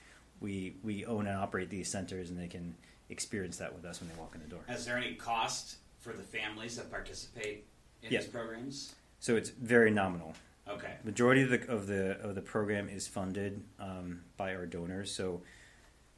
we 0.41 0.77
we 0.83 1.05
own 1.07 1.27
and 1.27 1.37
operate 1.37 1.71
these 1.71 1.91
centers, 1.91 2.31
and 2.31 2.39
they 2.39 2.49
can 2.49 2.75
experience 3.09 3.57
that 3.59 3.75
with 3.75 3.85
us 3.85 4.01
when 4.01 4.09
they 4.09 4.17
walk 4.17 4.35
in 4.35 4.41
the 4.43 4.49
door. 4.49 4.61
Is 4.69 4.85
there 4.85 4.97
any 4.97 5.15
cost 5.15 5.77
for 5.99 6.13
the 6.13 6.23
families 6.23 6.77
that 6.77 6.91
participate 6.91 7.65
in 8.03 8.13
Yeah. 8.13 8.21
these 8.21 8.29
programs? 8.29 8.95
So 9.21 9.37
it's 9.37 9.51
very 9.51 9.91
nominal. 9.91 10.35
Okay. 10.69 10.95
Majority 11.05 11.43
of 11.43 11.51
the 11.51 11.71
of 11.71 11.87
the 11.87 12.21
of 12.21 12.35
the 12.35 12.41
program 12.43 12.89
is 12.89 13.07
funded 13.09 13.63
um, 13.79 14.23
by 14.37 14.55
our 14.55 14.67
donors. 14.67 15.13
So 15.13 15.43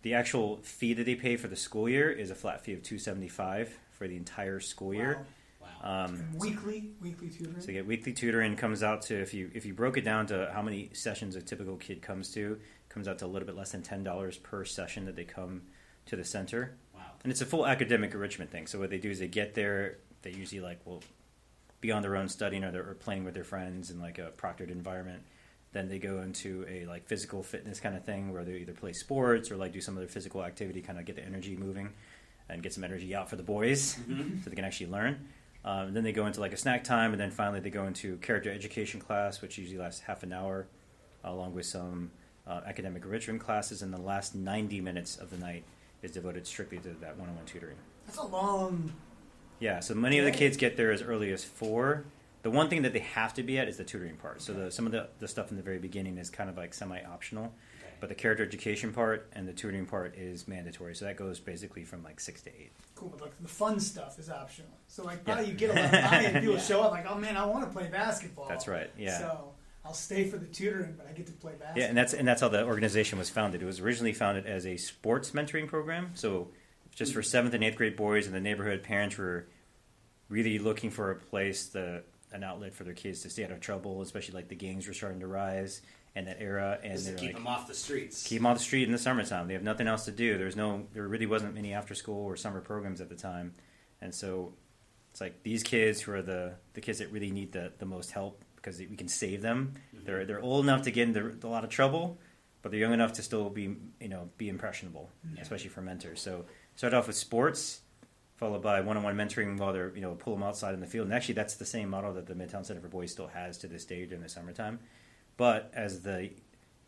the 0.03 0.15
actual 0.15 0.59
fee 0.63 0.95
that 0.95 1.05
they 1.05 1.15
pay 1.15 1.37
for 1.37 1.49
the 1.49 1.57
school 1.57 1.89
year 1.89 2.11
is 2.11 2.31
a 2.31 2.35
flat 2.35 2.63
fee 2.65 2.73
of 2.75 2.83
two 2.83 2.99
seventy 2.99 3.29
five 3.29 3.79
for 3.91 4.09
the 4.09 4.17
entire 4.17 4.61
school 4.61 4.95
year. 4.95 5.13
Wow. 5.15 5.19
Wow. 5.21 5.27
Um, 5.83 6.23
weekly, 6.39 6.91
weekly 7.01 7.29
tutoring. 7.29 7.61
So 7.61 7.67
you 7.69 7.73
get 7.75 7.87
weekly 7.87 8.13
tutoring 8.13 8.55
comes 8.57 8.83
out 8.85 9.03
to 9.03 9.21
if 9.21 9.35
you 9.35 9.51
if 9.53 9.67
you 9.67 9.75
broke 9.75 9.97
it 9.97 10.03
down 10.05 10.27
to 10.29 10.51
how 10.55 10.63
many 10.63 10.91
sessions 10.93 11.35
a 11.37 11.43
typical 11.43 11.77
kid 11.77 12.03
comes 12.03 12.31
to, 12.35 12.59
comes 12.89 13.09
out 13.09 13.19
to 13.19 13.27
a 13.27 13.29
little 13.29 13.47
bit 13.47 13.57
less 13.57 13.73
than 13.73 13.83
ten 13.83 14.05
dollars 14.05 14.39
per 14.39 14.65
session 14.65 15.05
that 15.07 15.17
they 15.17 15.25
come 15.25 15.63
to 16.07 16.17
the 16.17 16.25
center. 16.25 16.77
wow. 16.95 17.01
And 17.25 17.31
it's 17.33 17.41
a 17.41 17.47
full 17.47 17.67
academic 17.67 18.13
enrichment 18.15 18.51
thing. 18.51 18.67
So 18.67 18.79
what 18.79 18.91
they 18.91 18.99
do 18.99 19.11
is 19.11 19.19
they 19.19 19.29
get 19.29 19.55
there, 19.55 19.99
they 20.23 20.31
usually 20.31 20.61
like 20.61 20.85
will 20.87 21.03
be 21.81 21.91
on 21.91 22.03
their 22.03 22.15
own 22.17 22.29
studying 22.29 22.63
or 22.65 22.71
they're 22.71 22.89
or 22.89 22.95
playing 22.95 23.25
with 23.25 23.35
their 23.35 23.45
friends 23.45 23.91
in 23.91 24.01
like 24.01 24.19
a 24.19 24.31
proctored 24.37 24.71
environment. 24.71 25.23
Then 25.73 25.89
they 25.89 25.99
go 25.99 26.21
into 26.21 26.65
a 26.69 26.85
like 26.87 27.07
physical 27.09 27.43
fitness 27.43 27.81
kind 27.81 27.97
of 27.97 28.05
thing 28.05 28.33
where 28.33 28.45
they 28.45 28.57
either 28.59 28.73
play 28.73 28.93
sports 28.93 29.51
or 29.51 29.57
like 29.57 29.73
do 29.73 29.81
some 29.81 29.97
other 29.97 30.07
physical 30.07 30.45
activity, 30.45 30.81
kind 30.81 30.99
of 30.99 31.05
get 31.07 31.17
the 31.17 31.25
energy 31.25 31.57
moving 31.57 31.91
and 32.49 32.63
get 32.63 32.73
some 32.75 32.85
energy 32.85 33.15
out 33.15 33.31
for 33.31 33.37
the 33.37 33.43
boys 33.43 33.97
Mhm. 34.09 34.45
so 34.45 34.51
they 34.51 34.55
can 34.57 34.65
actually 34.65 34.91
learn. 34.91 35.27
Um, 35.65 35.95
then 35.95 36.03
they 36.03 36.13
go 36.13 36.27
into 36.27 36.41
like 36.41 36.53
a 36.53 36.57
snack 36.57 36.85
time, 36.85 37.13
and 37.13 37.21
then 37.21 37.31
finally 37.31 37.61
they 37.61 37.71
go 37.71 37.85
into 37.85 38.17
character 38.17 38.51
education 38.51 39.01
class, 39.01 39.41
which 39.41 39.59
usually 39.59 39.79
lasts 39.79 40.01
half 40.01 40.23
an 40.23 40.33
hour, 40.33 40.67
along 41.23 41.55
with 41.55 41.67
some 41.67 42.11
uh, 42.47 42.61
academic 42.67 43.05
enrichment 43.05 43.41
classes. 43.41 43.83
And 43.83 43.93
the 43.93 44.01
last 44.01 44.35
90 44.35 44.81
minutes 44.81 45.17
of 45.17 45.31
the 45.31 45.39
night 45.39 45.65
is 46.03 46.11
devoted 46.11 46.47
strictly 46.47 46.79
to 46.79 46.89
that 47.01 47.17
one-on-one 47.17 47.45
tutoring. 47.47 47.77
That's 48.07 48.19
a 48.19 48.27
long. 48.27 48.93
Yeah, 49.61 49.79
so 49.79 49.95
many 49.95 50.19
of 50.19 50.25
the 50.25 50.33
kids 50.33 50.57
get 50.57 50.77
there 50.77 50.91
as 50.91 51.03
early 51.03 51.31
as 51.33 51.45
four. 51.45 52.05
The 52.43 52.51
one 52.51 52.69
thing 52.69 52.83
that 52.83 52.93
they 52.93 52.99
have 52.99 53.35
to 53.35 53.45
be 53.45 53.57
at 53.59 53.69
is 53.69 53.77
the 53.77 53.85
tutoring 53.85 54.17
part. 54.17 54.43
So 54.43 54.53
the, 54.53 54.73
some 54.73 54.87
of 54.87 54.91
the, 54.91 55.07
the 55.21 55.29
stuff 55.29 55.53
in 55.53 55.57
the 55.57 55.63
very 55.63 55.79
beginning 55.79 56.19
is 56.19 56.29
kind 56.29 56.51
of 56.51 56.57
like 56.57 56.75
semi-optional, 56.75 57.45
Okay. 57.45 57.53
But 58.03 58.09
the 58.09 58.15
character 58.17 58.43
education 58.43 58.93
part 58.93 59.29
and 59.33 59.47
the 59.47 59.53
tutoring 59.53 59.87
part 59.87 60.17
is 60.17 60.49
mandatory. 60.49 60.93
So 60.93 61.05
that 61.05 61.17
goes 61.17 61.39
basically 61.39 61.85
from 61.85 62.03
like 62.03 62.19
six 62.19 62.43
to 62.43 62.51
eight. 62.51 62.73
Cool, 62.97 63.11
but 63.11 63.21
like 63.21 63.41
the 63.41 63.47
fun 63.47 63.79
stuff 63.79 64.19
is 64.19 64.29
optional. 64.29 64.73
So 64.89 65.05
like, 65.05 65.21
Yeah. 65.25 65.41
you 65.41 65.55
get 65.55 65.71
a 65.71 65.75
lot 65.75 65.85
of 65.85 65.91
buy-in. 66.11 66.41
People 66.41 66.55
Yeah. 66.57 66.61
show 66.61 66.83
up 66.83 66.91
like, 66.91 67.07
"Oh 67.09 67.17
man, 67.17 67.37
I 67.37 67.47
want 67.47 67.65
to 67.65 67.71
play 67.71 67.89
basketball." 67.89 68.49
That's 68.49 68.67
right. 68.67 68.91
Yeah. 68.99 69.19
So 69.21 69.53
I'll 69.85 69.95
stay 69.95 70.25
for 70.29 70.37
the 70.37 70.47
tutoring, 70.47 70.95
but 70.99 71.07
I 71.07 71.13
get 71.13 71.27
to 71.27 71.33
play 71.33 71.53
basketball. 71.53 71.79
Yeah, 71.81 71.89
and 71.91 71.97
that's 71.97 72.13
and 72.13 72.27
that's 72.27 72.41
how 72.41 72.49
the 72.49 72.65
organization 72.65 73.21
was 73.21 73.31
founded. 73.31 73.63
It 73.63 73.67
was 73.67 73.79
originally 73.79 74.13
founded 74.13 74.47
as 74.47 74.67
a 74.67 74.77
sports 74.79 75.31
mentoring 75.31 75.69
program, 75.69 76.11
so 76.15 76.49
just 76.91 77.15
for 77.15 77.23
seventh 77.23 77.55
and 77.55 77.63
eighth 77.63 77.77
grade 77.77 77.95
boys 77.95 78.27
in 78.27 78.33
the 78.33 78.41
neighborhood. 78.41 78.83
Parents 78.83 79.17
were 79.17 79.47
really 80.29 80.59
looking 80.59 80.91
for 80.91 81.13
a 81.13 81.15
place, 81.15 81.67
the 81.67 82.03
an 82.33 82.43
outlet 82.43 82.75
for 82.75 82.83
their 82.83 82.95
kids 82.95 83.21
to 83.21 83.31
stay 83.31 83.45
out 83.45 83.53
of 83.53 83.61
trouble, 83.61 84.03
especially 84.03 84.35
like 84.35 84.49
the 84.49 84.57
gangs 84.57 84.89
were 84.89 84.95
starting 84.95 85.21
to 85.21 85.27
rise, 85.29 85.83
and 86.15 86.27
that 86.27 86.37
era, 86.41 86.79
and 86.83 86.93
Just 86.93 87.07
to 87.07 87.13
keep 87.15 87.29
like, 87.29 87.35
them 87.37 87.47
off 87.47 87.67
the 87.67 87.75
streets. 87.75 88.23
keep 88.27 88.39
them 88.39 88.47
off 88.47 88.59
the 88.59 88.63
street 88.65 88.85
in 88.85 88.93
the 88.93 88.99
summertime. 88.99 89.49
They 89.49 89.55
have 89.55 89.63
nothing 89.63 89.87
else 89.87 90.05
to 90.05 90.11
do. 90.11 90.37
There's 90.37 90.57
no, 90.57 90.87
there 90.93 91.07
really 91.09 91.27
wasn't 91.27 91.55
many 91.55 91.73
after 91.73 91.95
school 91.95 92.25
or 92.27 92.37
summer 92.37 92.61
programs 92.61 93.01
at 93.01 93.09
the 93.09 93.15
time, 93.17 93.55
and 94.01 94.15
so 94.15 94.53
it's 95.11 95.21
like 95.21 95.43
these 95.43 95.63
kids 95.63 96.01
who 96.01 96.13
are 96.13 96.23
the 96.23 96.55
the 96.75 96.81
kids 96.81 96.99
that 96.99 97.11
really 97.13 97.31
need 97.31 97.53
the 97.53 97.73
the 97.79 97.87
most 97.87 98.11
help 98.13 98.45
because 98.57 98.79
we 98.79 98.97
can 98.97 99.09
save 99.09 99.43
them. 99.43 99.73
Mhm. 99.95 100.05
They're 100.05 100.25
they're 100.27 100.41
old 100.43 100.65
enough 100.65 100.83
to 100.83 100.91
get 100.91 101.09
into 101.09 101.35
a 101.43 101.49
lot 101.49 101.65
of 101.65 101.71
trouble, 101.71 102.19
but 102.63 102.71
they're 102.73 102.81
young 102.81 102.93
enough 102.93 103.15
to 103.15 103.23
still 103.23 103.49
be 103.51 103.77
you 104.01 104.09
know 104.09 104.31
be 104.39 104.49
impressionable, 104.49 105.11
Yeah. 105.35 105.43
especially 105.43 105.69
for 105.71 105.81
mentors. 105.83 106.21
So 106.21 106.45
start 106.77 106.93
off 106.95 107.07
with 107.07 107.17
sports, 107.17 107.81
followed 108.37 108.63
by 108.63 108.81
one-on-one 108.83 109.17
mentoring 109.17 109.59
while 109.59 109.73
they're 109.73 109.95
you 109.95 110.01
know 110.03 110.15
pull 110.15 110.35
them 110.35 110.43
outside 110.43 110.75
in 110.75 110.81
the 110.81 110.87
field. 110.87 111.07
And 111.07 111.15
actually, 111.15 111.35
that's 111.35 111.55
the 111.57 111.65
same 111.67 111.89
model 111.89 112.13
that 112.15 112.27
the 112.27 112.35
Midtown 112.35 112.65
Center 112.67 112.81
for 112.81 112.89
Boys 112.89 113.13
still 113.13 113.29
has 113.29 113.57
to 113.59 113.67
this 113.67 113.85
day 113.87 114.05
during 114.07 114.23
the 114.23 114.29
summertime. 114.29 114.79
But 115.37 115.71
as 115.75 116.01
the 116.01 116.31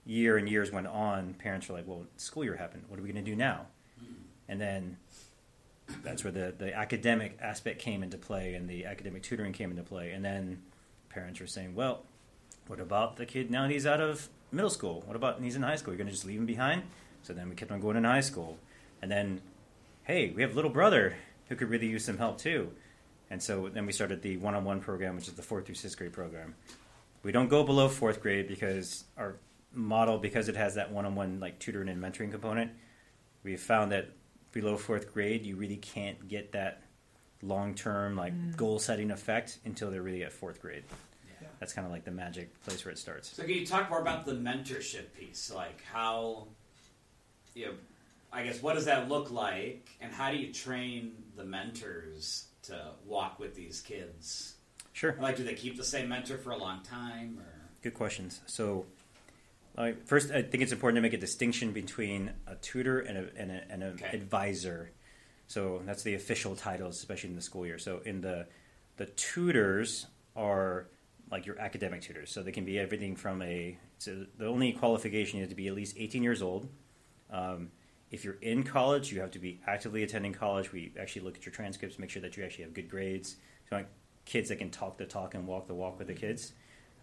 year 0.04 0.36
and 0.36 0.48
years 0.48 0.70
went 0.70 0.86
on, 0.86 1.34
parents 1.34 1.68
were 1.68 1.76
like, 1.76 1.86
"Well, 1.86 2.06
school 2.16 2.44
year 2.44 2.56
happened. 2.56 2.84
What 2.88 2.98
are 2.98 3.02
we 3.02 3.10
going 3.10 3.24
to 3.24 3.30
do 3.30 3.36
now?" 3.36 3.66
And 4.48 4.60
then 4.60 4.98
that's 6.02 6.24
where 6.24 6.32
the, 6.32 6.54
the 6.56 6.74
academic 6.74 7.38
aspect 7.40 7.78
came 7.80 8.02
into 8.02 8.18
play 8.18 8.54
and 8.54 8.68
the 8.68 8.86
academic 8.86 9.22
tutoring 9.22 9.52
came 9.52 9.70
into 9.70 9.82
play. 9.82 10.12
And 10.12 10.24
then 10.24 10.62
parents 11.08 11.40
were 11.40 11.46
saying, 11.46 11.74
well, 11.74 12.02
what 12.66 12.80
about 12.80 13.16
the 13.16 13.26
kid 13.26 13.50
now 13.50 13.68
he's 13.68 13.86
out 13.86 14.00
of 14.00 14.28
middle 14.50 14.70
school? 14.70 15.02
What 15.06 15.16
about 15.16 15.40
he's 15.42 15.56
in 15.56 15.62
high 15.62 15.76
school? 15.76 15.92
You're 15.92 15.98
going 15.98 16.08
to 16.08 16.12
just 16.12 16.26
leave 16.26 16.38
him 16.38 16.46
behind? 16.46 16.82
So 17.22 17.32
then 17.32 17.48
we 17.48 17.54
kept 17.54 17.70
on 17.70 17.80
going 17.80 17.96
in 17.96 18.04
high 18.04 18.20
school. 18.20 18.58
And 19.02 19.10
then, 19.10 19.40
hey, 20.04 20.30
we 20.34 20.42
have 20.42 20.54
little 20.54 20.70
brother 20.70 21.16
who 21.48 21.56
could 21.56 21.68
really 21.68 21.86
use 21.86 22.04
some 22.04 22.18
help 22.18 22.38
too. 22.38 22.70
And 23.30 23.42
so 23.42 23.68
then 23.68 23.86
we 23.86 23.92
started 23.92 24.22
the 24.22 24.36
one 24.38 24.54
on 24.54 24.64
one 24.64 24.80
program, 24.80 25.16
which 25.16 25.28
is 25.28 25.34
the 25.34 25.42
fourth 25.42 25.66
through 25.66 25.74
sixth 25.74 25.98
grade 25.98 26.12
program. 26.12 26.54
We 27.24 27.32
don't 27.32 27.48
go 27.48 27.64
below 27.64 27.88
fourth 27.88 28.20
grade 28.20 28.46
because 28.48 29.04
our 29.16 29.36
model, 29.72 30.18
because 30.18 30.48
it 30.48 30.56
has 30.56 30.74
that 30.76 30.92
one 30.92 31.06
on 31.06 31.14
one 31.14 31.40
like 31.40 31.58
tutoring 31.58 31.88
and 31.88 32.00
mentoring 32.00 32.30
component, 32.30 32.70
we 33.42 33.56
found 33.56 33.90
that 33.92 34.10
below 34.52 34.76
fourth 34.76 35.12
grade, 35.12 35.44
you 35.44 35.56
really 35.56 35.78
can't 35.78 36.28
get 36.28 36.52
that 36.52 36.82
long 37.42 37.74
term 37.74 38.14
like 38.16 38.32
Mm. 38.34 38.56
goal 38.56 38.78
setting 38.78 39.10
effect 39.10 39.58
until 39.64 39.90
they're 39.90 40.02
really 40.02 40.22
at 40.22 40.32
fourth 40.32 40.60
grade. 40.60 40.84
Yeah. 41.40 41.48
That's 41.60 41.72
kind 41.72 41.86
of 41.86 41.92
like 41.92 42.04
the 42.04 42.10
magic 42.10 42.62
place 42.62 42.84
where 42.84 42.92
it 42.92 42.98
starts. 42.98 43.34
So 43.34 43.42
can 43.42 43.52
you 43.52 43.66
talk 43.66 43.90
more 43.90 44.00
about 44.00 44.26
the 44.26 44.32
mentorship 44.34 45.12
piece? 45.18 45.50
Like 45.52 45.82
how, 45.84 46.48
you 47.54 47.66
know, 47.66 47.72
I 48.32 48.44
guess 48.44 48.62
what 48.62 48.74
does 48.74 48.84
that 48.86 49.08
look 49.08 49.30
like, 49.30 49.88
and 50.00 50.12
how 50.12 50.30
do 50.30 50.36
you 50.36 50.52
train 50.52 51.12
the 51.36 51.44
mentors 51.44 52.48
to 52.62 52.92
walk 53.06 53.38
with 53.38 53.54
these 53.54 53.80
kids? 53.80 54.53
Sure. 54.94 55.16
Like, 55.20 55.36
do 55.36 55.42
they 55.42 55.54
keep 55.54 55.76
the 55.76 55.84
same 55.84 56.08
mentor 56.08 56.38
for 56.38 56.52
a 56.52 56.56
long 56.56 56.80
time, 56.82 57.38
or 57.40 57.44
Good 57.82 57.94
questions. 57.94 58.40
So, 58.46 58.86
uh, 59.76 59.90
first, 60.06 60.30
I 60.30 60.40
think 60.40 60.62
it's 60.62 60.72
important 60.72 60.96
to 60.98 61.02
make 61.02 61.12
a 61.12 61.18
distinction 61.18 61.72
between 61.72 62.30
a 62.46 62.54
tutor 62.54 63.00
and, 63.00 63.18
a, 63.18 63.28
and, 63.36 63.50
a, 63.50 63.64
and 63.68 63.82
an 63.82 63.92
Okay. 63.94 64.16
advisor. 64.16 64.92
So 65.48 65.82
that's 65.84 66.04
the 66.04 66.14
official 66.14 66.54
titles, 66.54 66.96
especially 66.96 67.30
in 67.30 67.36
the 67.36 67.42
school 67.42 67.66
year. 67.66 67.78
So 67.78 68.00
in 68.04 68.20
the 68.20 68.46
the 68.96 69.06
tutors 69.06 70.06
are 70.36 70.86
like 71.30 71.44
your 71.44 71.58
academic 71.60 72.00
tutors. 72.00 72.30
So 72.30 72.42
they 72.42 72.52
can 72.52 72.64
be 72.64 72.78
everything 72.78 73.16
from 73.16 73.42
a 73.42 73.76
so 73.98 74.24
the 74.38 74.46
only 74.46 74.72
qualification 74.72 75.38
you 75.38 75.42
have 75.42 75.50
to 75.50 75.56
be 75.56 75.66
at 75.68 75.74
least 75.74 75.96
18 75.98 76.22
years 76.22 76.40
old. 76.40 76.68
Um, 77.30 77.72
if 78.10 78.24
you're 78.24 78.38
in 78.40 78.62
college, 78.62 79.12
you 79.12 79.20
have 79.20 79.32
to 79.32 79.40
be 79.40 79.60
actively 79.66 80.04
attending 80.04 80.32
college. 80.32 80.72
We 80.72 80.92
actually 80.98 81.22
look 81.22 81.36
at 81.36 81.44
your 81.44 81.52
transcripts, 81.52 81.98
make 81.98 82.10
sure 82.10 82.22
that 82.22 82.36
you 82.36 82.44
actually 82.44 82.64
have 82.64 82.74
good 82.74 82.88
grades. 82.88 83.36
So 83.68 83.76
like 83.76 83.88
kids 84.24 84.48
that 84.48 84.56
can 84.56 84.70
talk 84.70 84.98
the 84.98 85.04
talk 85.04 85.34
and 85.34 85.46
walk 85.46 85.66
the 85.66 85.74
walk 85.74 85.98
with 85.98 86.08
the 86.08 86.14
kids. 86.14 86.52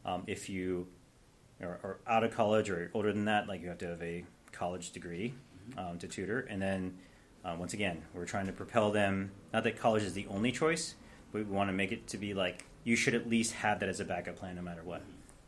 Um, 0.06 0.24
if 0.28 0.50
you 0.50 0.88
are, 1.62 1.80
are 1.84 2.00
out 2.08 2.24
of 2.24 2.34
college 2.34 2.70
or 2.70 2.92
older 2.94 3.14
than 3.14 3.26
that, 3.26 3.48
like 3.48 3.62
you 3.62 3.70
have 3.70 3.78
to 3.80 3.88
have 3.88 4.02
a 4.02 4.24
college 4.52 4.92
degree 4.92 5.34
um, 5.78 5.98
to 6.00 6.08
tutor. 6.08 6.42
And 6.42 6.62
then 6.62 6.98
uh, 7.44 7.56
once 7.58 7.74
again, 7.74 8.02
we're 8.14 8.26
trying 8.26 8.48
to 8.48 8.52
propel 8.54 8.92
them. 8.92 9.32
Not 9.54 9.64
that 9.64 9.78
college 9.78 10.04
is 10.04 10.14
the 10.14 10.28
only 10.28 10.52
choice, 10.52 10.96
but 11.32 11.40
we 11.40 11.44
want 11.46 11.70
to 11.70 11.74
make 11.74 11.92
it 11.92 12.08
to 12.08 12.18
be 12.18 12.34
like 12.34 12.66
you 12.84 12.96
should 12.96 13.14
at 13.14 13.30
least 13.30 13.54
have 13.54 13.80
that 13.80 13.90
as 13.90 14.00
a 14.00 14.06
backup 14.06 14.38
plan, 14.38 14.56
no 14.56 14.62
matter 14.62 14.84
what. 14.84 15.04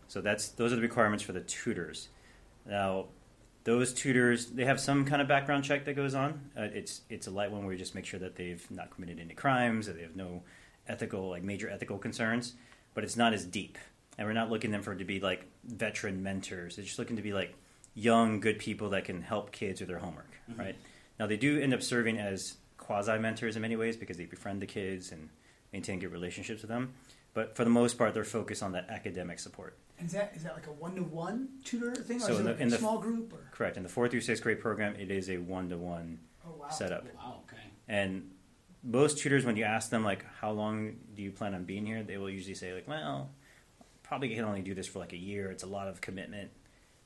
So 0.07 0.21
that's 0.21 0.49
those 0.49 0.71
are 0.71 0.75
the 0.75 0.81
requirements 0.81 1.23
for 1.23 1.33
the 1.33 1.41
tutors. 1.41 2.09
Now, 2.65 3.07
those 3.63 3.93
tutors 3.93 4.47
they 4.47 4.65
have 4.65 4.79
some 4.79 5.05
kind 5.05 5.21
of 5.21 5.27
background 5.27 5.63
check 5.63 5.85
that 5.85 5.95
goes 5.95 6.13
on. 6.13 6.49
Uh, 6.57 6.67
it's 6.73 7.01
it's 7.09 7.27
a 7.27 7.31
light 7.31 7.51
one 7.51 7.61
where 7.61 7.69
we 7.69 7.77
just 7.77 7.95
make 7.95 8.05
sure 8.05 8.19
that 8.19 8.35
they've 8.35 8.65
not 8.69 8.91
committed 8.91 9.19
any 9.19 9.33
crimes, 9.33 9.87
that 9.87 9.95
they 9.95 10.03
have 10.03 10.15
no 10.15 10.43
ethical 10.87 11.29
like 11.29 11.43
major 11.43 11.69
ethical 11.69 11.97
concerns, 11.97 12.53
but 12.93 13.03
it's 13.03 13.15
not 13.17 13.33
as 13.33 13.45
deep. 13.45 13.77
And 14.17 14.27
we're 14.27 14.33
not 14.33 14.49
looking 14.49 14.71
them 14.71 14.83
for 14.83 14.93
to 14.95 15.03
be 15.05 15.19
like 15.19 15.45
veteran 15.65 16.21
mentors. 16.23 16.75
They're 16.75 16.85
just 16.85 16.99
looking 16.99 17.15
to 17.15 17.21
be 17.23 17.33
like 17.33 17.55
young, 17.95 18.39
good 18.39 18.59
people 18.59 18.89
that 18.89 19.05
can 19.05 19.21
help 19.21 19.51
kids 19.51 19.79
with 19.79 19.87
their 19.89 19.99
homework, 19.99 20.31
Mhm. 20.51 20.57
right? 20.59 20.75
Now 21.19 21.27
they 21.27 21.37
do 21.37 21.59
end 21.59 21.73
up 21.73 21.81
serving 21.81 22.17
as 22.19 22.57
quasi 22.77 23.17
mentors 23.17 23.55
in 23.55 23.61
many 23.61 23.75
ways 23.75 23.95
because 23.97 24.17
they 24.17 24.25
befriend 24.25 24.61
the 24.61 24.65
kids 24.67 25.11
and 25.11 25.29
maintain 25.71 25.99
good 25.99 26.11
relationships 26.11 26.61
with 26.61 26.69
them. 26.69 26.93
But 27.33 27.55
for 27.55 27.63
the 27.63 27.69
most 27.71 27.97
part, 27.97 28.13
they're 28.13 28.23
focused 28.23 28.61
on 28.61 28.73
that 28.73 28.89
academic 28.89 29.39
support. 29.39 29.77
And 29.97 30.07
is 30.07 30.13
that 30.13 30.33
is 30.35 30.43
that 30.43 30.53
like 30.55 30.67
a 30.67 30.71
one 30.71 30.95
to 30.95 31.03
one 31.03 31.49
tutor 31.63 31.95
thing, 31.95 32.17
or 32.17 32.19
So 32.21 32.33
is 32.33 32.39
in 32.39 32.41
it 32.41 32.43
the- 32.45 32.51
like 32.53 32.61
in 32.61 32.67
a 32.67 32.71
the- 32.71 32.77
small 32.77 32.99
group? 32.99 33.33
Or 33.33 33.47
Correct. 33.51 33.77
In 33.77 33.83
the 33.83 33.89
fourth 33.89 34.11
through 34.11 34.21
sixth 34.21 34.43
grade 34.43 34.59
program, 34.59 34.95
it 34.95 35.09
is 35.09 35.29
a 35.29 35.37
one 35.37 35.69
to 35.69 35.77
one 35.77 36.19
oh 36.45 36.51
wow, 36.59 36.69
setup. 36.69 37.05
wow, 37.15 37.41
okay, 37.47 37.61
And 37.87 38.31
most 38.83 39.17
tutors, 39.17 39.45
when 39.45 39.55
you 39.55 39.63
ask 39.63 39.89
them 39.89 40.03
like, 40.03 40.25
"How 40.39 40.51
long 40.51 40.97
do 41.15 41.21
you 41.21 41.31
plan 41.31 41.53
on 41.55 41.63
being 41.63 41.85
here?" 41.85 42.03
they 42.03 42.17
will 42.17 42.29
usually 42.29 42.55
say 42.55 42.73
like, 42.73 42.87
"Well, 42.87 43.29
probably 44.03 44.33
can 44.35 44.43
only 44.45 44.61
do 44.61 44.73
this 44.73 44.87
for 44.87 44.99
like 44.99 45.13
a 45.13 45.17
year. 45.17 45.51
It's 45.51 45.63
a 45.63 45.67
lot 45.67 45.87
of 45.87 46.01
commitment." 46.01 46.51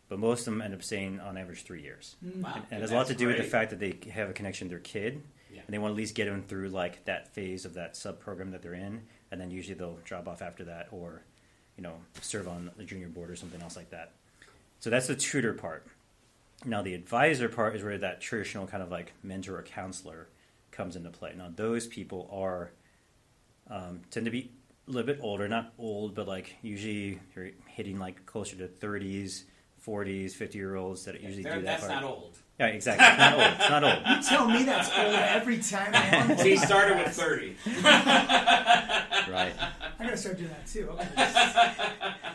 But 0.10 0.20
most 0.20 0.42
of 0.42 0.46
them 0.54 0.62
end 0.62 0.74
up 0.74 0.82
staying 0.84 1.20
on 1.20 1.38
average 1.38 1.64
three 1.64 1.82
years. 1.82 2.16
Mm. 2.26 2.42
wow, 2.42 2.54
And 2.72 2.80
it 2.80 2.82
has 2.82 2.92
a 2.92 2.96
lot 2.96 3.08
to 3.08 3.10
That's 3.14 3.20
do 3.20 3.28
with 3.28 3.38
the 3.38 3.44
fact 3.44 3.72
that 3.72 3.80
they 3.80 3.98
have 4.12 4.30
a 4.30 4.34
connection 4.34 4.68
to 4.68 4.70
their 4.70 4.80
kid, 4.80 5.22
Yeah. 5.54 5.60
and 5.68 5.74
they 5.74 5.78
want 5.80 5.92
to 5.92 5.96
at 5.96 5.98
least 5.98 6.16
get 6.16 6.26
them 6.26 6.44
through 6.44 6.70
like 6.70 7.04
that 7.06 7.34
phase 7.34 7.66
of 7.66 7.74
that 7.74 7.98
sub 7.98 8.20
program 8.20 8.52
that 8.52 8.62
they're 8.62 8.74
in, 8.74 9.06
and 9.32 9.40
then 9.42 9.52
usually 9.52 9.76
they'll 9.76 10.00
drop 10.06 10.28
off 10.28 10.42
after 10.42 10.64
that, 10.66 10.88
or 10.92 11.24
you 11.76 11.84
know, 11.84 11.96
serve 12.22 12.48
on 12.48 12.72
the 12.78 12.84
junior 12.86 13.08
board 13.10 13.30
or 13.30 13.36
something 13.36 13.62
else 13.62 13.76
like 13.76 13.90
that. 13.92 14.14
So 14.80 14.90
that's 14.90 15.08
the 15.08 15.16
tutor 15.16 15.54
part. 15.54 15.86
Now 16.66 16.82
the 16.82 16.94
advisor 16.96 17.50
part 17.50 17.76
is 17.76 17.84
where 17.84 17.98
that 18.00 18.20
traditional 18.22 18.66
kind 18.66 18.82
of 18.82 18.90
like 18.90 19.12
mentor 19.24 19.58
or 19.58 19.62
counselor 19.64 20.28
comes 20.78 20.96
into 20.96 21.10
play. 21.10 21.34
Now 21.36 21.50
those 21.54 21.88
people 21.88 22.30
are 22.32 22.72
um, 23.70 24.02
tend 24.12 24.26
to 24.28 24.32
be 24.32 24.52
a 24.88 24.92
little 24.92 25.08
bit 25.08 25.20
older, 25.22 25.48
not 25.48 25.74
old, 25.80 26.14
but 26.16 26.28
like 26.28 26.56
usually 26.62 27.20
you're 27.36 27.50
hitting 27.66 27.98
like 27.98 28.26
closer 28.28 28.56
to 28.58 28.68
30s, 28.68 29.44
40s, 29.86 30.32
50 30.34 30.58
year 30.58 30.76
olds 30.76 31.04
that 31.06 31.20
usually 31.20 31.44
They're- 31.44 31.56
do 31.56 31.62
that 31.64 31.82
that's 31.82 31.88
part. 31.88 32.02
not 32.02 32.10
old. 32.10 32.38
Yeah, 32.60 32.68
exactly. 32.68 33.06
It's 33.06 33.20
not 33.20 33.34
old. 33.34 33.54
It's 33.60 33.70
not 33.70 33.84
old. 33.84 34.18
You 34.18 34.24
tell 34.38 34.48
me 34.48 34.64
that's 34.64 34.90
old 34.98 35.14
every 35.14 35.60
time 35.60 35.92
I'm 35.94 36.32
on. 36.32 36.38
So 36.40 36.44
he 36.44 36.58
started 36.58 36.98
with 36.98 37.14
thirty. 37.16 37.56
Right. 39.30 39.54
I 40.00 40.04
gotta 40.04 40.16
start 40.16 40.38
doing 40.38 40.50
that 40.52 40.66
too. 40.68 40.90
Okay. 40.92 41.10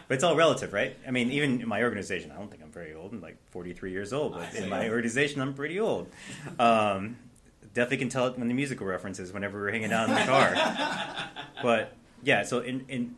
But 0.08 0.14
it's 0.14 0.22
all 0.24 0.36
relative, 0.36 0.72
right? 0.74 0.94
I 1.08 1.10
mean, 1.10 1.30
even 1.32 1.62
in 1.62 1.68
my 1.68 1.82
organization, 1.82 2.30
I 2.30 2.34
don't 2.36 2.50
think 2.50 2.62
I'm 2.62 2.70
very 2.70 2.92
old. 2.94 3.12
I'm 3.12 3.20
like 3.22 3.38
43 3.50 3.90
years 3.92 4.12
old, 4.12 4.34
but 4.34 4.54
in 4.54 4.68
my 4.68 4.90
organization, 4.90 5.40
I'm 5.40 5.54
pretty 5.54 5.80
old. 5.80 6.08
Um, 6.58 7.16
definitely 7.74 7.98
can 7.98 8.08
tell 8.08 8.26
it 8.26 8.38
when 8.38 8.48
the 8.48 8.54
musical 8.54 8.86
references 8.86 9.32
whenever 9.32 9.58
we're 9.60 9.70
hanging 9.72 9.92
out 9.92 10.08
in 10.08 10.14
the 10.14 10.22
car. 10.22 10.54
but 11.62 11.96
yeah, 12.22 12.42
so 12.42 12.60
in 12.60 12.84
in 12.88 13.16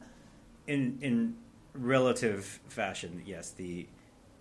in 0.66 0.98
in 1.00 1.36
relative 1.74 2.60
fashion, 2.68 3.22
yes, 3.26 3.50
the 3.50 3.86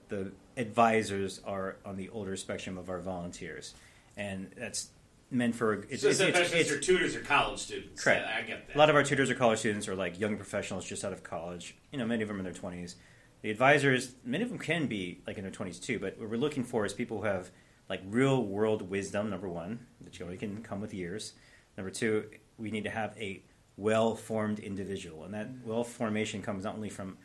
the 0.10 0.32
advisors 0.58 1.42
are 1.46 1.78
on 1.86 1.98
the 1.98 2.10
older 2.10 2.36
spectrum 2.36 2.78
of 2.78 2.90
our 2.90 3.00
volunteers, 3.00 3.74
and 4.16 4.52
that's 4.58 4.90
meant 5.32 5.56
for 5.56 5.74
it's, 5.90 6.04
so 6.04 6.10
it's, 6.10 6.20
so 6.20 6.28
it's, 6.28 6.40
it's- 6.40 6.70
your 6.70 6.80
tutors 6.80 7.16
are 7.16 7.22
college 7.22 7.60
students. 7.60 8.04
Correct. 8.04 8.24
Yeah, 8.28 8.38
I 8.38 8.42
get 8.44 8.68
that. 8.68 8.76
a 8.76 8.78
lot 8.80 8.90
of 8.90 8.96
our 8.96 9.04
tutors 9.04 9.30
are 9.32 9.36
college 9.36 9.60
students 9.60 9.88
or 9.88 9.96
like 9.96 10.20
young 10.20 10.38
professionals 10.38 10.86
just 10.86 11.04
out 11.04 11.14
of 11.14 11.24
college. 11.24 11.76
You 11.92 11.98
know, 11.98 12.06
many 12.06 12.22
of 12.22 12.28
them 12.28 12.38
in 12.38 12.44
their 12.44 12.54
twenties. 12.54 12.96
The 13.42 13.50
advisors, 13.50 14.14
many 14.24 14.44
of 14.44 14.50
them 14.50 14.60
can 14.60 14.88
be 14.88 15.20
like 15.28 15.38
in 15.38 15.44
their 15.44 15.52
twenties 15.52 15.80
too. 15.80 16.00
But 16.00 16.18
what 16.20 16.30
we're 16.30 16.38
looking 16.38 16.64
for 16.64 16.86
is 16.86 16.94
people 16.94 17.20
who 17.20 17.26
have 17.26 17.50
like 17.90 18.02
real 18.06 18.44
world 18.44 18.90
wisdom. 18.90 19.30
Number 19.30 19.50
one, 19.50 19.86
that 20.02 20.20
you 20.20 20.26
only 20.26 20.38
can 20.38 20.62
come 20.64 20.82
with 20.82 20.94
years. 20.94 21.34
Number 21.78 21.92
two, 21.92 22.26
we 22.58 22.72
need 22.72 22.84
to 22.84 22.90
have 22.90 23.16
a 23.18 23.44
well 23.78 24.16
formed 24.16 24.60
individual, 24.60 25.24
and 25.24 25.34
that 25.34 25.50
well 25.66 25.84
formation 25.84 26.42
comes 26.42 26.64
not 26.64 26.76
only 26.76 26.90
from 26.90 27.18